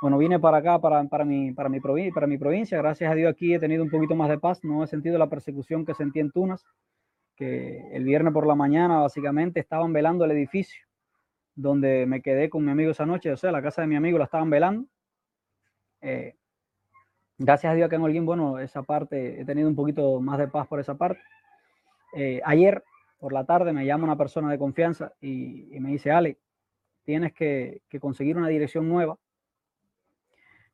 Bueno, 0.00 0.18
vine 0.18 0.38
para 0.38 0.58
acá, 0.58 0.78
para, 0.78 1.02
para, 1.04 1.24
mi, 1.24 1.52
para, 1.52 1.68
mi 1.68 1.80
para 1.80 2.26
mi 2.26 2.38
provincia. 2.38 2.78
Gracias 2.78 3.10
a 3.10 3.14
Dios 3.14 3.30
aquí 3.30 3.54
he 3.54 3.58
tenido 3.58 3.82
un 3.82 3.90
poquito 3.90 4.14
más 4.14 4.28
de 4.28 4.38
paz. 4.38 4.62
No 4.62 4.84
he 4.84 4.86
sentido 4.86 5.18
la 5.18 5.28
persecución 5.28 5.86
que 5.86 5.94
sentí 5.94 6.20
en 6.20 6.30
Tunas, 6.30 6.64
que 7.36 7.88
el 7.92 8.04
viernes 8.04 8.32
por 8.32 8.46
la 8.46 8.54
mañana 8.54 9.00
básicamente 9.00 9.60
estaban 9.60 9.92
velando 9.92 10.24
el 10.24 10.32
edificio 10.32 10.84
donde 11.54 12.06
me 12.06 12.20
quedé 12.20 12.50
con 12.50 12.64
mi 12.64 12.70
amigo 12.70 12.90
esa 12.90 13.06
noche. 13.06 13.32
O 13.32 13.36
sea, 13.36 13.52
la 13.52 13.62
casa 13.62 13.82
de 13.82 13.88
mi 13.88 13.96
amigo 13.96 14.18
la 14.18 14.24
estaban 14.24 14.50
velando. 14.50 14.86
Eh, 16.00 16.36
gracias 17.38 17.72
a 17.72 17.74
Dios 17.74 17.88
que 17.88 17.96
en 17.96 18.02
Holguín, 18.02 18.26
bueno, 18.26 18.58
esa 18.58 18.82
parte, 18.82 19.40
he 19.40 19.44
tenido 19.44 19.68
un 19.68 19.76
poquito 19.76 20.20
más 20.20 20.38
de 20.38 20.48
paz 20.48 20.66
por 20.66 20.80
esa 20.80 20.96
parte. 20.96 21.20
Eh, 22.16 22.40
ayer 22.44 22.84
por 23.24 23.32
la 23.32 23.46
tarde 23.46 23.72
me 23.72 23.86
llama 23.86 24.04
una 24.04 24.18
persona 24.18 24.50
de 24.50 24.58
confianza 24.58 25.14
y, 25.18 25.80
me 25.80 25.92
dice, 25.92 26.10
Ale, 26.10 26.36
tienes 27.04 27.32
que, 27.32 27.80
conseguir 27.98 28.36
una 28.36 28.48
dirección 28.48 28.86
nueva 28.86 29.16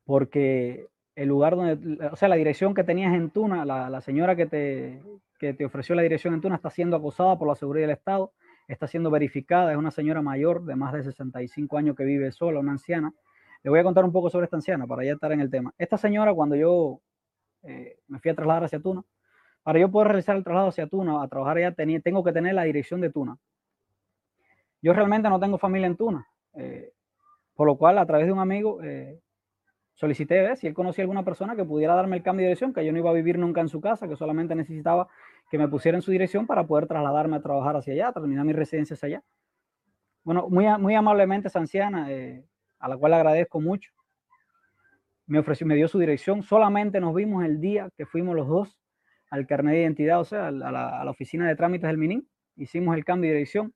porque 0.05 0.89
el 1.15 1.29
lugar 1.29 1.55
donde, 1.55 2.09
o 2.09 2.17
sea, 2.17 2.27
la 2.27 2.35
dirección 2.35 2.75
que 2.75 2.83
tenías 2.83 3.15
en 3.15 3.31
Tuna, 3.31 3.65
la, 3.65 3.89
la 3.89 4.01
señora 4.01 4.35
que 4.35 4.47
te, 4.47 5.01
que 5.39 5.55
te 5.55 5.65
ofreció 5.65 5.95
la 5.95 6.03
dirección 6.03 6.35
en 6.35 6.41
Tuna 6.41 6.57
está 6.57 6.71
siendo 6.71 6.97
acosada 6.97 7.39
por 7.39 7.47
la 7.47 7.55
seguridad 7.55 7.87
del 7.87 7.97
Estado, 7.97 8.33
está 8.67 8.89
siendo 8.89 9.13
verificada, 9.13 9.71
es 9.71 9.79
una 9.79 9.93
señora 9.93 10.21
mayor 10.21 10.65
de 10.65 10.75
más 10.75 10.93
de 10.93 11.05
65 11.05 11.79
años 11.79 11.95
que 11.95 12.03
vive 12.03 12.33
sola, 12.33 12.59
una 12.59 12.73
anciana, 12.73 13.15
le 13.63 13.71
voy 13.71 13.79
a 13.79 13.85
contar 13.85 14.05
un 14.05 14.11
poco 14.11 14.29
sobre 14.29 14.47
esta 14.47 14.57
anciana 14.57 14.89
para 14.89 15.05
ya 15.05 15.13
estar 15.13 15.31
en 15.31 15.41
el 15.41 15.53
tema. 15.53 15.73
Esta 15.79 15.99
señora, 15.99 16.35
cuando 16.35 16.57
yo 16.57 17.01
eh, 17.63 18.01
me 18.09 18.19
fui 18.19 18.33
a 18.33 18.35
trasladar 18.35 18.65
hacia 18.65 18.81
Tuna, 18.81 19.05
para 19.63 19.79
yo 19.79 19.91
poder 19.91 20.09
realizar 20.09 20.37
el 20.37 20.45
traslado 20.45 20.69
hacia 20.69 20.87
Tuna, 20.87 21.23
a 21.23 21.29
trabajar 21.29 21.59
allá, 21.59 21.73
tenía, 21.73 22.01
tengo 22.01 22.25
que 22.25 22.33
tener 22.33 22.55
la 22.55 22.65
dirección 22.65 23.01
de 23.01 23.11
Tuna. 23.11 23.37
Yo 24.83 24.93
realmente 24.93 25.29
no 25.29 25.39
tengo 25.39 25.59
familia 25.59 25.87
en 25.87 25.97
Tuna, 25.97 26.27
eh, 26.55 26.93
por 27.55 27.67
lo 27.67 27.77
cual 27.77 27.99
a 27.99 28.07
través 28.07 28.27
de 28.27 28.33
un 28.33 28.39
amigo 28.39 28.83
eh, 28.83 29.21
solicité 29.95 30.41
ver 30.41 30.57
si 30.57 30.67
él 30.67 30.73
conocía 30.73 31.05
alguna 31.05 31.25
persona 31.25 31.55
que 31.55 31.65
pudiera 31.65 31.95
darme 31.95 32.17
el 32.17 32.23
cambio 32.23 32.45
de 32.45 32.49
dirección, 32.49 32.73
que 32.73 32.85
yo 32.85 32.93
no 32.93 32.99
iba 32.99 33.11
a 33.11 33.13
vivir 33.13 33.39
nunca 33.39 33.61
en 33.61 33.69
su 33.69 33.83
casa, 33.83 34.09
que 34.09 34.17
solamente 34.17 34.55
necesitaba 34.55 35.09
que 35.51 35.59
me 35.59 35.69
pusiera 35.69 35.99
en 35.99 36.03
su 36.03 36.11
dirección 36.11 36.47
para 36.47 36.67
poder 36.67 36.87
trasladarme 36.87 37.37
a 37.37 37.43
trabajar 37.43 37.77
hacia 37.77 37.93
allá, 37.93 38.13
terminar 38.13 38.47
mi 38.47 38.55
residencia 38.55 38.95
hacia 38.95 39.07
allá. 39.09 39.23
Bueno, 40.25 40.49
muy, 40.49 40.67
muy 40.79 40.95
amablemente 40.95 41.49
esa 41.49 41.59
anciana 41.59 42.11
eh, 42.11 42.45
a 42.79 42.89
la 42.89 42.97
cual 42.97 43.13
agradezco 43.13 43.61
mucho. 43.61 43.93
Me 45.27 45.39
ofreció, 45.39 45.67
me 45.67 45.75
dio 45.75 45.87
su 45.87 45.99
dirección. 45.99 46.43
Solamente 46.43 46.99
nos 46.99 47.15
vimos 47.15 47.45
el 47.45 47.61
día 47.61 47.91
que 47.97 48.07
fuimos 48.07 48.35
los 48.35 48.49
dos 48.49 48.79
al 49.31 49.47
carnet 49.47 49.75
de 49.75 49.81
identidad, 49.83 50.21
o 50.21 50.25
sea, 50.25 50.49
a 50.49 50.51
la, 50.51 51.11
oficina 51.11 51.49
de 51.49 51.57
trámites 51.57 51.89
del 51.89 51.99
MININ. 51.99 52.29
Hicimos 52.57 52.97
el 52.97 53.05
cambio 53.05 53.31
de 53.31 53.37
dirección. 53.37 53.73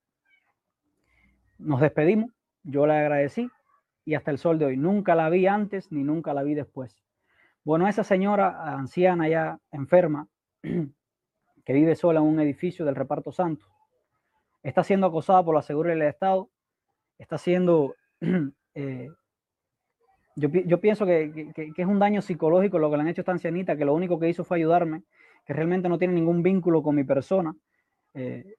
nos 1.58 1.80
despedimos, 1.80 2.32
yo 2.64 2.86
le 2.86 2.94
agradecí 2.94 3.48
y 4.04 4.14
hasta 4.14 4.30
el 4.30 4.38
sol 4.38 4.58
de 4.58 4.66
hoy. 4.66 4.76
Nunca 4.76 5.14
la 5.14 5.30
vi 5.30 5.46
antes 5.46 5.90
ni 5.92 6.02
nunca 6.02 6.34
la 6.34 6.42
vi 6.42 6.54
después. 6.54 7.02
Bueno, 7.64 7.88
esa 7.88 8.04
señora 8.04 8.74
anciana 8.74 9.28
ya 9.28 9.58
enferma, 9.70 10.28
que 10.62 11.72
vive 11.72 11.94
sola 11.94 12.20
en 12.20 12.26
un 12.26 12.40
edificio 12.40 12.84
del 12.84 12.96
reparto 12.96 13.32
santo, 13.32 13.66
está 14.62 14.82
siendo 14.82 15.06
acosada 15.06 15.42
por 15.42 15.54
la 15.54 15.62
seguridad 15.62 15.94
del 15.94 16.08
Estado, 16.08 16.50
está 17.18 17.38
siendo... 17.38 17.94
Eh, 18.76 19.08
yo, 20.34 20.48
yo, 20.48 20.80
pienso 20.80 21.06
que, 21.06 21.52
que, 21.54 21.72
es 21.76 21.86
un 21.86 22.00
daño 22.00 22.20
psicológico 22.20 22.80
lo 22.80 22.90
que 22.90 22.96
le 22.96 23.02
han 23.02 23.08
hecho 23.08 23.20
a 23.20 23.22
esta 23.22 23.30
ancianita, 23.30 23.76
que 23.76 23.84
lo 23.84 23.94
único 23.94 24.18
que 24.18 24.28
hizo 24.28 24.42
fue 24.42 24.56
ayudarme, 24.56 25.04
que 25.44 25.52
realmente 25.52 25.88
no 25.88 25.98
tiene 25.98 26.14
ningún 26.14 26.42
vínculo 26.42 26.82
con 26.82 26.94
mi 26.94 27.04
persona, 27.04 27.54
eh, 28.14 28.56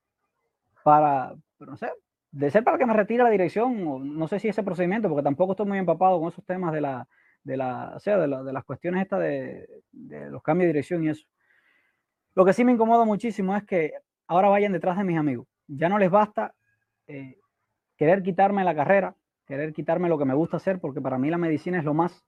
para, 0.83 1.35
no 1.59 1.77
sé, 1.77 1.89
de 2.31 2.51
ser 2.51 2.63
para 2.63 2.77
que 2.77 2.85
me 2.85 2.93
retire 2.93 3.23
la 3.23 3.29
dirección, 3.29 4.17
no 4.17 4.27
sé 4.27 4.39
si 4.39 4.49
ese 4.49 4.63
procedimiento, 4.63 5.07
porque 5.09 5.23
tampoco 5.23 5.53
estoy 5.53 5.65
muy 5.65 5.77
empapado 5.77 6.19
con 6.19 6.29
esos 6.29 6.45
temas 6.45 6.73
de 6.73 6.81
la, 6.81 7.07
de 7.43 7.57
la, 7.57 7.93
o 7.95 7.99
sea, 7.99 8.17
de, 8.17 8.27
de 8.27 8.53
las 8.53 8.63
cuestiones 8.65 9.03
estas 9.03 9.21
de, 9.21 9.67
de, 9.91 10.29
los 10.29 10.43
cambios 10.43 10.65
de 10.65 10.73
dirección 10.73 11.03
y 11.03 11.09
eso. 11.09 11.25
Lo 12.33 12.43
que 12.43 12.53
sí 12.53 12.65
me 12.65 12.73
incomoda 12.73 13.05
muchísimo 13.05 13.55
es 13.55 13.63
que 13.63 13.93
ahora 14.27 14.49
vayan 14.49 14.73
detrás 14.73 14.97
de 14.97 15.05
mis 15.05 15.17
amigos. 15.17 15.47
Ya 15.67 15.87
no 15.87 15.97
les 15.97 16.11
basta 16.11 16.53
eh, 17.07 17.37
querer 17.97 18.21
quitarme 18.21 18.63
la 18.63 18.75
carrera, 18.75 19.15
querer 19.45 19.73
quitarme 19.73 20.09
lo 20.09 20.17
que 20.17 20.25
me 20.25 20.33
gusta 20.33 20.57
hacer, 20.57 20.79
porque 20.79 21.01
para 21.01 21.17
mí 21.17 21.29
la 21.29 21.37
medicina 21.37 21.79
es 21.79 21.85
lo 21.85 21.93
más. 21.93 22.25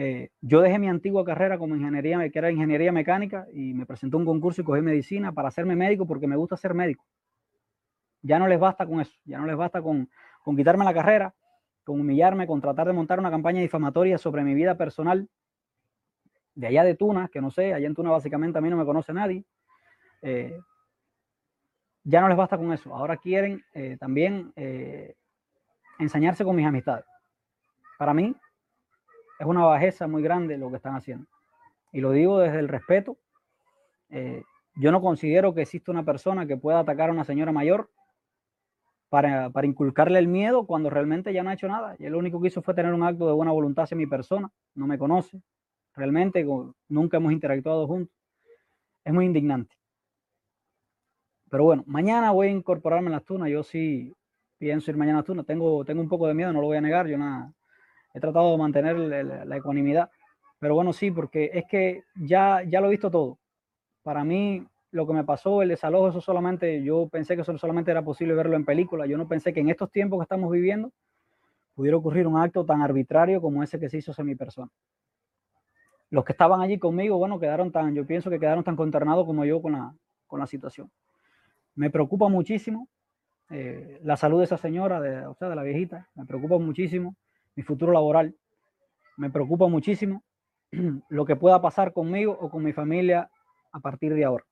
Eh, 0.00 0.30
yo 0.40 0.60
dejé 0.60 0.78
mi 0.78 0.88
antigua 0.88 1.24
carrera 1.24 1.58
como 1.58 1.74
ingeniería, 1.74 2.30
que 2.30 2.38
era 2.38 2.52
ingeniería 2.52 2.92
mecánica, 2.92 3.48
y 3.52 3.74
me 3.74 3.84
presenté 3.84 4.16
un 4.16 4.24
concurso 4.24 4.60
y 4.60 4.64
cogí 4.64 4.80
medicina 4.80 5.32
para 5.32 5.48
hacerme 5.48 5.74
médico 5.74 6.06
porque 6.06 6.28
me 6.28 6.36
gusta 6.36 6.56
ser 6.56 6.72
médico. 6.72 7.04
Ya 8.22 8.38
no 8.38 8.46
les 8.46 8.60
basta 8.60 8.86
con 8.86 9.00
eso, 9.00 9.18
ya 9.24 9.38
no 9.38 9.46
les 9.46 9.56
basta 9.56 9.82
con, 9.82 10.08
con 10.44 10.56
quitarme 10.56 10.84
la 10.84 10.94
carrera, 10.94 11.34
con 11.82 12.00
humillarme, 12.00 12.46
con 12.46 12.60
tratar 12.60 12.86
de 12.86 12.92
montar 12.92 13.18
una 13.18 13.28
campaña 13.28 13.60
difamatoria 13.60 14.18
sobre 14.18 14.44
mi 14.44 14.54
vida 14.54 14.76
personal, 14.76 15.28
de 16.54 16.66
allá 16.68 16.84
de 16.84 16.94
Tuna, 16.94 17.28
que 17.32 17.40
no 17.40 17.50
sé, 17.50 17.74
allá 17.74 17.88
en 17.88 17.96
Tuna 17.96 18.10
básicamente 18.10 18.56
a 18.56 18.60
mí 18.60 18.70
no 18.70 18.76
me 18.76 18.84
conoce 18.84 19.12
nadie. 19.12 19.44
Eh, 20.22 20.60
ya 22.04 22.20
no 22.20 22.28
les 22.28 22.36
basta 22.36 22.56
con 22.56 22.72
eso, 22.72 22.94
ahora 22.94 23.16
quieren 23.16 23.64
eh, 23.74 23.96
también 23.98 24.52
eh, 24.54 25.16
ensañarse 25.98 26.44
con 26.44 26.54
mis 26.54 26.66
amistades. 26.66 27.04
Para 27.98 28.14
mí 28.14 28.32
es 29.38 29.46
una 29.46 29.64
bajeza 29.64 30.06
muy 30.08 30.22
grande 30.22 30.58
lo 30.58 30.70
que 30.70 30.76
están 30.76 30.96
haciendo. 30.96 31.26
Y 31.92 32.00
lo 32.00 32.12
digo 32.12 32.38
desde 32.38 32.58
el 32.58 32.68
respeto. 32.68 33.16
yo 34.74 34.92
no 34.92 35.00
considero 35.00 35.54
que 35.54 35.62
exista 35.62 35.90
una 35.90 36.04
persona 36.04 36.46
que 36.46 36.56
pueda 36.56 36.80
atacar 36.80 37.10
a 37.10 37.12
una 37.12 37.24
señora 37.24 37.52
mayor 37.52 37.90
para, 39.08 39.50
inculcarle 39.64 40.18
el 40.18 40.28
miedo 40.28 40.66
cuando 40.66 40.90
realmente 40.90 41.32
ya 41.32 41.42
no 41.42 41.50
ha 41.50 41.54
hecho 41.54 41.68
nada. 41.68 41.96
Y 41.98 42.08
lo 42.08 42.18
único 42.18 42.40
que 42.40 42.48
hizo 42.48 42.62
fue 42.62 42.74
tener 42.74 42.92
un 42.92 43.02
acto 43.02 43.26
de 43.26 43.32
buena 43.32 43.52
voluntad 43.52 43.84
hacia 43.84 43.96
mi 43.96 44.06
persona. 44.06 44.50
No 44.74 44.86
me 44.86 44.98
conoce. 44.98 45.40
Realmente 45.94 46.46
nunca 46.88 47.16
hemos 47.16 47.32
interactuado 47.32 47.86
juntos. 47.86 48.14
Es 49.04 49.12
muy 49.12 49.24
indignante. 49.24 49.74
Pero 51.50 51.64
bueno, 51.64 51.82
mañana 51.86 52.30
voy 52.30 52.48
a 52.48 52.50
incorporarme 52.50 53.06
en 53.06 53.12
las 53.12 53.24
tunas. 53.24 53.48
Yo 53.48 53.62
sí 53.62 54.14
pienso 54.58 54.90
ir 54.90 54.96
mañana 54.96 55.18
a 55.18 55.20
las 55.20 55.26
tunas. 55.26 55.46
Tengo, 55.46 55.84
tengo 55.84 56.02
un 56.02 56.08
poco 56.08 56.26
de 56.26 56.34
miedo, 56.34 56.52
no 56.52 56.60
lo 56.60 56.66
voy 56.66 56.76
a 56.76 56.82
negar. 56.82 57.06
Yo 57.06 57.16
nada, 57.16 57.52
he 58.18 58.20
tratado 58.20 58.52
de 58.52 58.58
mantener 58.58 58.98
la, 58.98 59.44
la 59.44 59.56
ecuanimidad. 59.56 60.10
Pero 60.58 60.74
bueno, 60.74 60.92
sí, 60.92 61.10
porque 61.10 61.50
es 61.54 61.64
que 61.66 62.04
ya, 62.14 62.62
ya 62.64 62.80
lo 62.80 62.88
he 62.88 62.90
visto 62.90 63.10
todo. 63.10 63.38
Para 64.02 64.24
mí, 64.24 64.66
lo 64.90 65.06
que 65.06 65.12
me 65.12 65.24
pasó, 65.24 65.62
el 65.62 65.68
desalojo, 65.68 66.08
eso 66.08 66.20
solamente, 66.20 66.82
yo 66.82 67.08
pensé 67.08 67.36
que 67.36 67.42
eso 67.42 67.56
solamente 67.58 67.90
era 67.90 68.02
posible 68.02 68.34
verlo 68.34 68.56
en 68.56 68.64
película. 68.64 69.06
Yo 69.06 69.16
no 69.18 69.28
pensé 69.28 69.52
que 69.52 69.60
en 69.60 69.68
estos 69.68 69.90
tiempos 69.90 70.18
que 70.18 70.24
estamos 70.24 70.50
viviendo 70.50 70.92
pudiera 71.74 71.96
ocurrir 71.96 72.26
un 72.26 72.36
acto 72.36 72.64
tan 72.64 72.82
arbitrario 72.82 73.40
como 73.40 73.62
ese 73.62 73.78
que 73.78 73.88
se 73.88 73.98
hizo 73.98 74.10
hacia 74.10 74.24
mi 74.24 74.34
persona. 74.34 74.70
Los 76.10 76.24
que 76.24 76.32
estaban 76.32 76.60
allí 76.60 76.78
conmigo, 76.78 77.18
bueno, 77.18 77.38
quedaron 77.38 77.70
tan, 77.70 77.94
yo 77.94 78.06
pienso 78.06 78.30
que 78.30 78.40
quedaron 78.40 78.64
tan 78.64 78.76
consternados 78.76 79.26
como 79.26 79.44
yo 79.44 79.60
con 79.60 79.72
la, 79.72 79.94
con 80.26 80.40
la 80.40 80.46
situación. 80.46 80.90
Me 81.74 81.90
preocupa 81.90 82.28
muchísimo 82.28 82.88
eh, 83.50 84.00
la 84.02 84.16
salud 84.16 84.38
de 84.38 84.44
esa 84.44 84.56
señora, 84.56 85.00
de, 85.00 85.26
o 85.26 85.34
sea, 85.34 85.48
de 85.50 85.54
la 85.54 85.62
viejita, 85.62 86.08
me 86.14 86.24
preocupa 86.24 86.58
muchísimo 86.58 87.14
mi 87.58 87.64
futuro 87.64 87.90
laboral, 87.90 88.36
me 89.16 89.30
preocupa 89.30 89.66
muchísimo 89.66 90.22
lo 91.08 91.24
que 91.24 91.34
pueda 91.34 91.60
pasar 91.60 91.92
conmigo 91.92 92.38
o 92.40 92.48
con 92.50 92.62
mi 92.62 92.72
familia 92.72 93.32
a 93.72 93.80
partir 93.80 94.14
de 94.14 94.24
ahora 94.24 94.44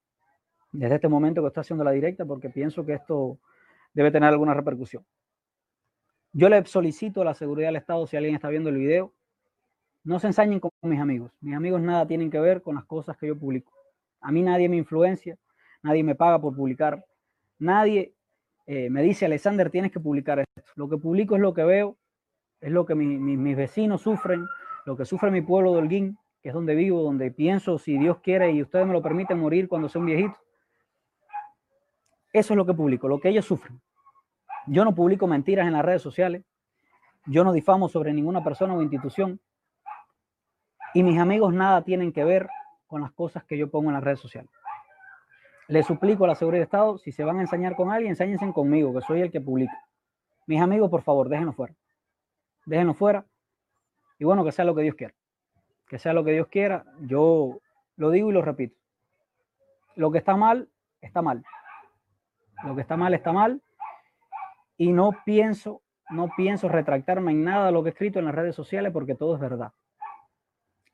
desde 0.73 0.97
este 0.97 1.09
momento 1.09 1.41
que 1.41 1.47
estoy 1.47 1.61
haciendo 1.61 1.85
la 1.85 1.93
directa 1.93 2.25
porque 2.25 2.51
pienso 2.51 2.85
que 2.85 2.95
esto 2.95 3.39
debe 3.95 4.11
tener 4.11 4.29
alguna 4.29 4.55
repercusión. 4.55 5.07
Yo 6.33 6.49
le 6.49 6.65
solicito 6.67 7.23
a 7.23 7.25
la 7.25 7.35
seguridad 7.35 7.69
del 7.69 7.77
Estado, 7.77 8.09
si 8.09 8.17
alguien 8.17 8.35
está 8.35 8.49
viendo 8.49 8.71
el 8.71 8.77
video, 8.77 9.13
no 10.03 10.19
se 10.19 10.27
ensañen 10.27 10.59
con 10.59 10.73
mis 10.83 11.01
amigos. 11.01 11.31
Mis 11.41 11.55
amigos 11.55 11.81
nada 11.81 12.09
tienen 12.09 12.29
que 12.29 12.41
ver 12.41 12.61
con 12.61 12.75
las 12.75 12.87
cosas 12.87 13.17
que 13.17 13.29
yo 13.29 13.39
publico. 13.39 13.73
A 14.21 14.33
mí 14.33 14.43
nadie 14.43 14.69
me 14.69 14.77
influencia, 14.79 15.39
nadie 15.83 16.03
me 16.03 16.17
paga 16.17 16.41
por 16.41 16.57
publicar, 16.57 17.05
nadie 17.61 18.17
eh, 18.67 18.91
me 18.91 19.03
dice, 19.03 19.27
Alexander, 19.27 19.71
tienes 19.71 19.93
que 19.93 20.01
publicar 20.01 20.41
esto. 20.41 20.73
Lo 20.75 20.89
que 20.89 20.99
publico 20.99 21.37
es 21.37 21.41
lo 21.41 21.55
que 21.55 21.63
veo, 21.63 21.97
es 22.61 22.73
lo 22.73 22.87
que 22.87 22.95
mis 22.95 23.57
vecinos 23.57 24.03
sufren, 24.03 24.47
lo 24.85 24.97
que 24.97 25.05
sufre 25.05 25.31
mi 25.31 25.43
pueblo 25.43 25.73
de 25.73 25.79
Holguín, 25.79 26.19
que 26.43 26.51
es 26.51 26.55
donde 26.55 26.75
vivo, 26.75 27.03
donde 27.03 27.31
pienso, 27.31 27.79
si 27.79 27.99
Dios 27.99 28.19
quiere 28.23 28.53
y 28.53 28.63
ustedes 28.63 28.87
me 28.87 28.93
lo 28.93 29.03
permiten, 29.03 29.39
morir 29.39 29.69
cuando 29.69 29.89
sea 29.89 30.01
un 30.01 30.07
viejito. 30.07 30.37
Eso 32.33 32.53
es 32.53 32.57
lo 32.57 32.67
que 32.67 32.75
publico, 32.75 33.09
lo 33.09 33.19
que 33.21 33.31
ellos 33.31 33.45
sufren. 33.45 33.81
Yo 34.67 34.85
no 34.85 34.95
publico 34.95 35.27
mentiras 35.27 35.67
en 35.67 35.73
las 35.73 35.85
redes 35.85 36.03
sociales. 36.03 36.45
Yo 37.27 37.45
no 37.45 37.53
difamo 37.53 37.89
sobre 37.89 38.13
ninguna 38.13 38.43
persona 38.43 38.75
o 38.75 38.83
institución. 38.83 39.41
Y 40.95 41.03
mis 41.03 41.19
amigos 41.19 41.53
nada 41.53 41.83
tienen 41.83 42.13
que 42.13 42.25
ver 42.25 42.49
con 42.87 43.01
las 43.01 43.13
cosas 43.13 43.45
que 43.45 43.59
yo 43.59 43.71
pongo 43.71 43.91
en 43.91 43.95
las 43.95 44.05
redes 44.05 44.21
sociales. 44.21 44.51
Le 45.69 45.83
suplico 45.83 46.25
a 46.25 46.29
la 46.29 46.35
seguridad 46.35 46.61
de 46.61 46.65
Estado, 46.65 46.99
si 46.99 47.11
se 47.11 47.25
van 47.25 47.39
a 47.39 47.41
ensañar 47.41 47.75
con 47.75 47.91
alguien, 47.91 48.11
ensáñense 48.11 48.53
conmigo, 48.53 48.95
que 48.95 49.01
soy 49.01 49.21
el 49.21 49.33
que 49.33 49.41
publico. 49.41 49.75
Mis 50.47 50.61
amigos, 50.61 50.89
por 50.91 51.03
favor, 51.03 51.29
déjenlo 51.29 51.53
fuera. 51.53 51.75
Déjenlo 52.67 52.95
fuera. 52.95 53.25
Y 54.19 54.25
bueno, 54.25 54.45
que 54.45 54.53
sea 54.53 54.65
lo 54.65 54.75
que 54.75 54.83
Dios 54.83 54.97
quiera. 54.97 55.15
Que 55.89 55.99
sea 55.99 56.13
lo 56.13 56.25
que 56.25 56.33
Dios 56.33 56.49
quiera. 56.49 56.85
Yo 57.01 57.61
lo 57.97 58.11
digo 58.11 58.31
y 58.31 58.35
lo 58.35 58.43
repito. 58.43 58.77
Lo 59.95 60.11
que 60.11 60.19
está 60.19 60.37
mal, 60.37 60.69
está 61.01 61.23
mal. 61.23 61.45
Lo 62.65 62.75
que 62.75 62.83
está 62.83 62.97
mal 62.97 63.15
está 63.15 63.33
mal. 63.33 63.63
Y 64.77 64.93
no 64.93 65.13
pienso, 65.25 65.83
no 66.11 66.29
pienso 66.37 66.69
retractarme 66.69 67.33
en 67.33 67.45
nada 67.45 67.71
lo 67.71 67.83
que 67.83 67.91
he 67.91 67.93
escrito 67.93 68.19
en 68.19 68.27
las 68.27 68.35
redes 68.35 68.55
sociales 68.55 68.93
porque 68.93 69.15
todo 69.15 69.35
es 69.35 69.41
verdad. 69.41 69.73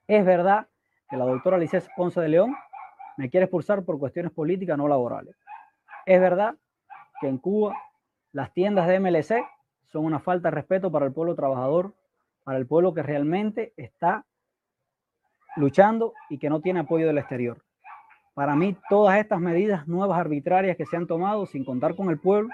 Es 0.07 0.25
verdad 0.25 0.69
que 1.09 1.17
la 1.17 1.25
doctora 1.25 1.57
Alicia 1.57 1.83
Ponce 1.97 2.21
de 2.21 2.29
León 2.29 2.55
me 3.17 3.31
quiere 3.31 3.45
expulsar 3.45 3.85
por 3.85 3.99
cuestiones 3.99 4.33
políticas 4.33 4.77
no 4.77 4.89
laborales. 4.89 5.37
Es 6.07 6.21
verdad 6.21 6.55
que 7.21 7.29
en 7.29 7.39
Cuba 7.39 7.77
las 8.33 8.53
tiendas 8.53 8.87
de 8.89 9.01
MLC 9.01 9.45
son 9.93 10.05
una 10.05 10.19
falta 10.19 10.49
de 10.49 10.55
respeto 10.55 10.91
para 10.91 11.07
el 11.07 11.13
pueblo 11.13 11.35
trabajador, 11.35 11.95
para 12.45 12.59
el 12.59 12.67
pueblo 12.67 12.95
que 12.95 13.03
realmente 13.03 13.75
está 13.77 14.25
luchando 15.57 16.15
y 16.31 16.39
que 16.39 16.49
no 16.49 16.61
tiene 16.61 16.81
apoyo 16.81 17.07
del 17.07 17.19
exterior. 17.19 17.63
Para 18.35 18.57
mí, 18.57 18.77
todas 18.89 19.19
estas 19.19 19.41
medidas 19.41 19.87
nuevas 19.87 20.19
arbitrarias 20.19 20.77
que 20.77 20.87
se 20.87 20.97
han 20.97 21.07
tomado 21.07 21.45
sin 21.45 21.65
contar 21.65 21.95
con 21.95 22.09
el 22.09 22.19
pueblo 22.19 22.49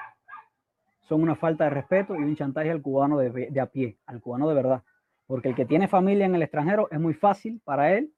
son 1.02 1.22
una 1.22 1.36
falta 1.36 1.64
de 1.64 1.70
respeto 1.70 2.16
y 2.16 2.18
un 2.18 2.34
chantaje 2.34 2.70
al 2.70 2.82
cubano 2.82 3.18
de, 3.18 3.60
a 3.60 3.66
pie, 3.66 3.96
al 4.06 4.20
cubano 4.20 4.48
de 4.48 4.54
verdad. 4.54 4.82
Porque 5.26 5.48
el 5.48 5.54
que 5.54 5.64
tiene 5.64 5.86
familia 5.86 6.26
en 6.26 6.34
el 6.34 6.42
extranjero 6.42 6.88
es 6.90 6.98
muy 6.98 7.14
fácil 7.14 7.60
para 7.64 7.92
él 7.92 8.12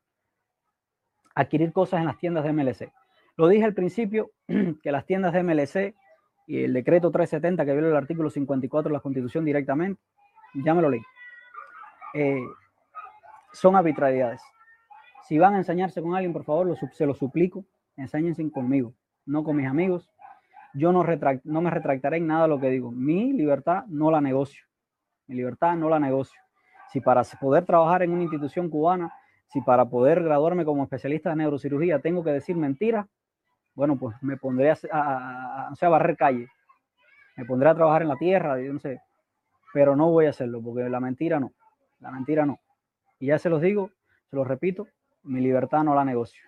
adquirir 1.34 1.72
cosas 1.72 2.00
en 2.00 2.06
las 2.06 2.18
tiendas 2.18 2.44
de 2.44 2.52
MLC. 2.52 2.92
Lo 3.36 3.48
dije 3.48 3.64
al 3.64 3.74
principio 3.74 4.30
que 4.82 4.92
las 4.92 5.04
tiendas 5.04 5.34
de 5.34 5.42
MLC 5.42 5.94
y 6.50 6.64
el 6.64 6.72
decreto 6.72 7.12
370 7.12 7.64
que 7.64 7.72
viola 7.72 7.90
el 7.90 7.96
artículo 7.96 8.28
54 8.28 8.88
de 8.88 8.92
la 8.92 8.98
Constitución 8.98 9.44
directamente, 9.44 10.02
ya 10.52 10.74
me 10.74 10.82
lo 10.82 10.90
leí, 10.90 11.00
eh, 12.12 12.42
son 13.52 13.76
arbitrariedades. 13.76 14.42
Si 15.28 15.38
van 15.38 15.54
a 15.54 15.58
ensañarse 15.58 16.02
con 16.02 16.16
alguien, 16.16 16.32
por 16.32 16.42
favor, 16.42 16.76
se 16.90 17.06
lo 17.06 17.14
suplico, 17.14 17.64
enséñense 17.96 18.50
conmigo, 18.50 18.94
no 19.26 19.44
con 19.44 19.58
mis 19.58 19.68
amigos. 19.68 20.10
Yo 20.74 20.90
no, 20.90 21.04
me 21.04 21.70
retractaré 21.70 22.16
en 22.16 22.26
nada 22.26 22.48
lo 22.48 22.58
que 22.58 22.68
digo. 22.68 22.90
Mi 22.90 23.32
libertad 23.32 23.84
no 23.86 24.10
la 24.10 24.20
negocio. 24.20 24.64
Mi 25.28 25.36
libertad 25.36 25.76
no 25.76 25.88
la 25.88 26.00
negocio. 26.00 26.40
Si 26.92 27.00
para 27.00 27.22
poder 27.22 27.64
trabajar 27.64 28.02
en 28.02 28.10
una 28.10 28.22
institución 28.22 28.70
cubana, 28.70 29.14
si 29.52 29.60
para 29.60 29.88
poder 29.88 30.20
graduarme 30.24 30.64
como 30.64 30.82
especialista 30.82 31.30
de 31.30 31.36
neurocirugía 31.36 32.00
tengo 32.00 32.24
que 32.24 32.32
decir 32.32 32.56
mentiras, 32.56 33.06
bueno, 33.74 33.96
pues 33.98 34.16
me 34.22 34.36
pondré 34.36 34.72
a, 34.92 35.72
barrer 35.80 36.16
calle. 36.16 36.48
Me 37.36 37.44
pondré 37.44 37.68
a 37.68 37.74
trabajar 37.74 38.02
en 38.02 38.08
la 38.08 38.16
tierra, 38.16 38.56
no 38.56 38.78
sé. 38.78 39.00
Pero 39.72 39.96
no 39.96 40.10
voy 40.10 40.26
a 40.26 40.30
hacerlo, 40.30 40.60
porque 40.62 40.88
la 40.88 41.00
mentira 41.00 41.40
no. 41.40 41.52
La 42.00 42.10
mentira 42.10 42.44
no. 42.44 42.58
Y 43.18 43.26
ya 43.26 43.38
se 43.38 43.48
los 43.48 43.60
digo, 43.60 43.90
se 44.28 44.36
los 44.36 44.46
repito, 44.46 44.88
mi 45.22 45.40
libertad 45.40 45.84
no 45.84 45.94
la 45.94 46.04
negocio. 46.04 46.42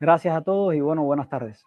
Gracias 0.00 0.36
a 0.36 0.42
todos 0.42 0.74
y 0.74 0.80
bueno, 0.80 1.02
buenas 1.02 1.28
tardes. 1.28 1.64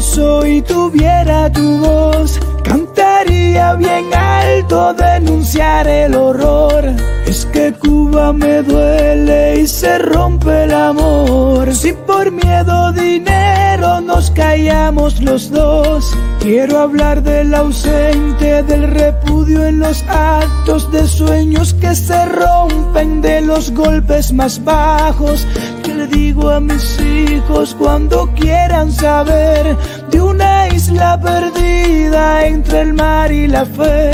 Si 0.00 0.62
tuviera 0.62 1.50
tu 1.52 1.78
voz, 1.78 2.40
cantaría 2.64 3.74
bien 3.74 4.06
alto, 4.14 4.94
denunciar 4.94 5.86
el 5.86 6.14
horror. 6.14 6.84
Es 7.26 7.44
que 7.46 7.72
Cuba 7.72 8.32
me 8.32 8.62
duele 8.62 9.60
y 9.60 9.66
se 9.66 9.98
rompe 9.98 10.64
el 10.64 10.72
amor. 10.72 11.74
Si 11.74 11.92
por 11.92 12.30
miedo, 12.30 12.92
dinero 12.92 14.00
nos 14.00 14.30
callamos 14.30 15.20
los 15.20 15.50
dos. 15.50 16.16
Quiero 16.40 16.78
hablar 16.78 17.22
del 17.22 17.52
ausente, 17.52 18.62
del 18.62 18.88
repudio 18.88 19.66
en 19.66 19.80
los 19.80 20.02
actos 20.08 20.90
de 20.92 21.06
sueños 21.06 21.74
que 21.74 21.94
se 21.94 22.26
rompen 22.26 23.20
de 23.20 23.40
los 23.40 23.72
golpes 23.72 24.32
más 24.32 24.62
bajos. 24.64 25.46
Que 25.82 25.94
le 25.94 26.06
digo 26.06 26.48
a 26.50 26.60
mis 26.60 26.98
hijos 27.00 27.74
cuando 27.74 28.32
quieran 28.34 28.92
saber 28.92 29.76
de 30.10 30.20
una 30.20 30.68
isla 30.68 31.20
perdida 31.20 32.46
entre 32.46 32.82
el 32.82 32.94
mar 32.94 33.32
y 33.32 33.48
la 33.48 33.66
fe? 33.66 34.12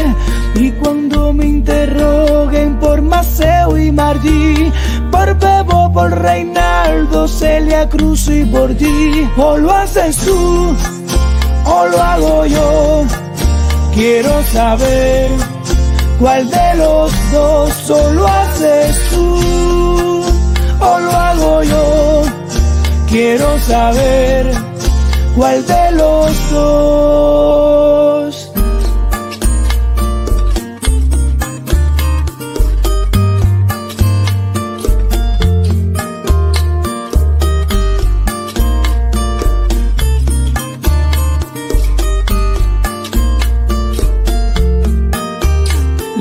Y 0.54 0.70
cuando 0.72 1.32
me 1.32 1.46
interroguen 1.46 2.78
por 2.78 3.02
Maceo 3.02 3.76
y 3.76 3.92
Martí, 3.92 4.72
por 5.10 5.38
Bebo, 5.38 5.92
por 5.92 6.10
Reinaldo, 6.10 7.28
Celia 7.28 7.88
Cruz 7.88 8.28
y 8.28 8.44
por 8.44 8.72
ti, 8.74 9.28
o 9.36 9.58
lo 9.58 9.72
haces 9.72 10.16
tú, 10.18 10.74
o 11.84 11.88
lo 11.88 12.02
hago 12.02 12.46
yo. 12.46 13.04
Quiero 13.94 14.42
saber 14.52 15.30
cuál 16.18 16.50
de 16.50 16.74
los 16.76 17.12
dos 17.32 17.72
solo 17.86 18.26
haces 18.26 18.96
tú, 19.10 20.24
o 20.80 20.98
lo 20.98 21.10
hago 21.12 21.62
yo. 21.62 22.22
Quiero 23.08 23.58
saber 23.60 24.52
cuál 25.36 25.64
de 25.66 25.90
los 25.92 26.50
dos. 26.50 28.03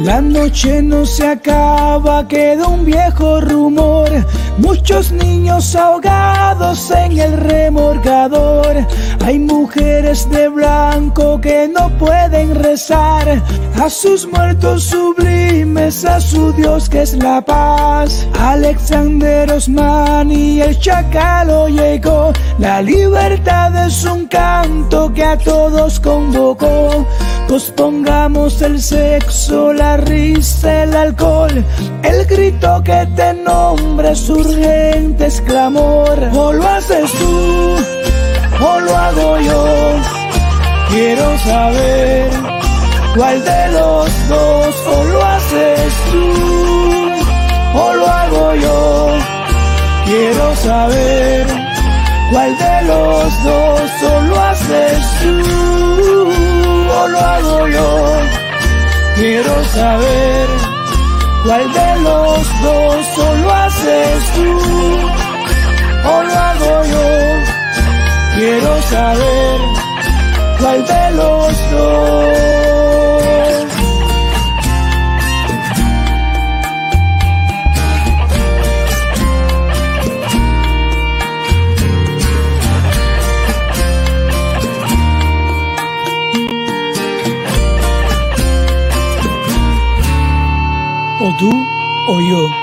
La 0.04 0.20
noche 0.20 0.82
no 0.82 1.06
se 1.06 1.26
acaba, 1.26 2.28
queda 2.28 2.68
un 2.68 2.84
viejo 2.84 3.40
rumor. 3.40 4.10
Muchos 4.58 5.14
niños 5.14 5.74
ahogados 5.78 6.92
en 6.92 7.18
el 7.20 7.38
remorgador. 7.38 8.86
Hay 9.24 9.40
mujeres 9.40 10.30
de 10.30 10.50
blanco 10.50 11.40
que 11.40 11.70
no 11.70 11.90
pueden 11.98 12.56
rezar 12.56 13.42
a 13.82 13.90
sus 13.90 14.28
muertos 14.28 14.84
sublimes, 14.84 16.04
a 16.04 16.20
su 16.20 16.52
Dios 16.52 16.90
que 16.90 17.04
es 17.04 17.14
la 17.14 17.40
paz. 17.40 18.28
Alexander 18.38 19.50
Osman 19.50 20.30
y 20.30 20.62
el 20.62 20.78
chacalo 20.78 21.70
llegó. 21.70 22.34
La 22.60 22.82
libertad 22.82 23.88
es 23.88 24.04
un 24.04 24.28
canto 24.28 25.14
que 25.14 25.24
a 25.24 25.38
todos 25.38 26.02
convocó. 26.02 27.08
Pospongamos 27.48 28.62
el 28.62 28.82
sexo, 28.82 29.72
la 29.72 29.96
risa, 29.98 30.84
el 30.84 30.96
alcohol, 30.96 31.64
el 32.04 32.26
grito 32.26 32.82
que 32.84 33.08
te 33.16 33.34
nombra 33.34 34.12
es 34.12 34.30
urgente, 34.30 35.28
es 35.28 35.40
clamor. 35.42 36.20
O 36.34 36.52
lo 36.52 36.68
haces 36.68 37.12
tú, 37.14 37.76
o 38.62 38.80
lo 38.80 38.98
hago 38.98 39.40
yo. 39.40 39.66
Quiero 40.90 41.38
saber 41.40 42.30
cuál 43.16 43.44
de 43.44 43.68
los 43.72 44.28
dos, 44.30 44.76
o 44.88 45.04
lo 45.06 45.26
haces 45.26 45.94
tú, 46.12 47.80
o 47.80 47.94
lo 47.94 48.08
hago 48.08 48.56
yo. 48.56 49.08
Quiero 50.06 50.56
saber 50.58 51.48
cuál 52.32 52.58
de 52.58 52.82
los 52.84 53.44
dos, 53.44 53.92
o 54.12 54.22
lo 54.22 54.42
haces 54.42 55.00
tú, 55.22 56.32
o 57.00 57.08
lo 57.08 57.20
hago 57.20 57.68
yo. 57.68 58.18
Quiero 59.16 59.64
saber 59.66 60.48
cuál 61.46 61.74
de 61.74 62.00
los 62.02 62.62
dos 62.62 63.06
solo 63.16 63.54
haces 63.54 64.32
tú 64.36 65.14
o 66.06 66.24
lo 66.24 66.34
hago 66.34 66.86
yo. 66.86 67.43
Quiero 68.36 68.82
saber 68.82 69.62
cuál 70.60 70.86
de 70.86 71.12
los 71.12 71.72
dos. 71.72 72.54
o 91.24 91.34
tú 91.38 91.50
o 92.08 92.20
yo. 92.20 92.63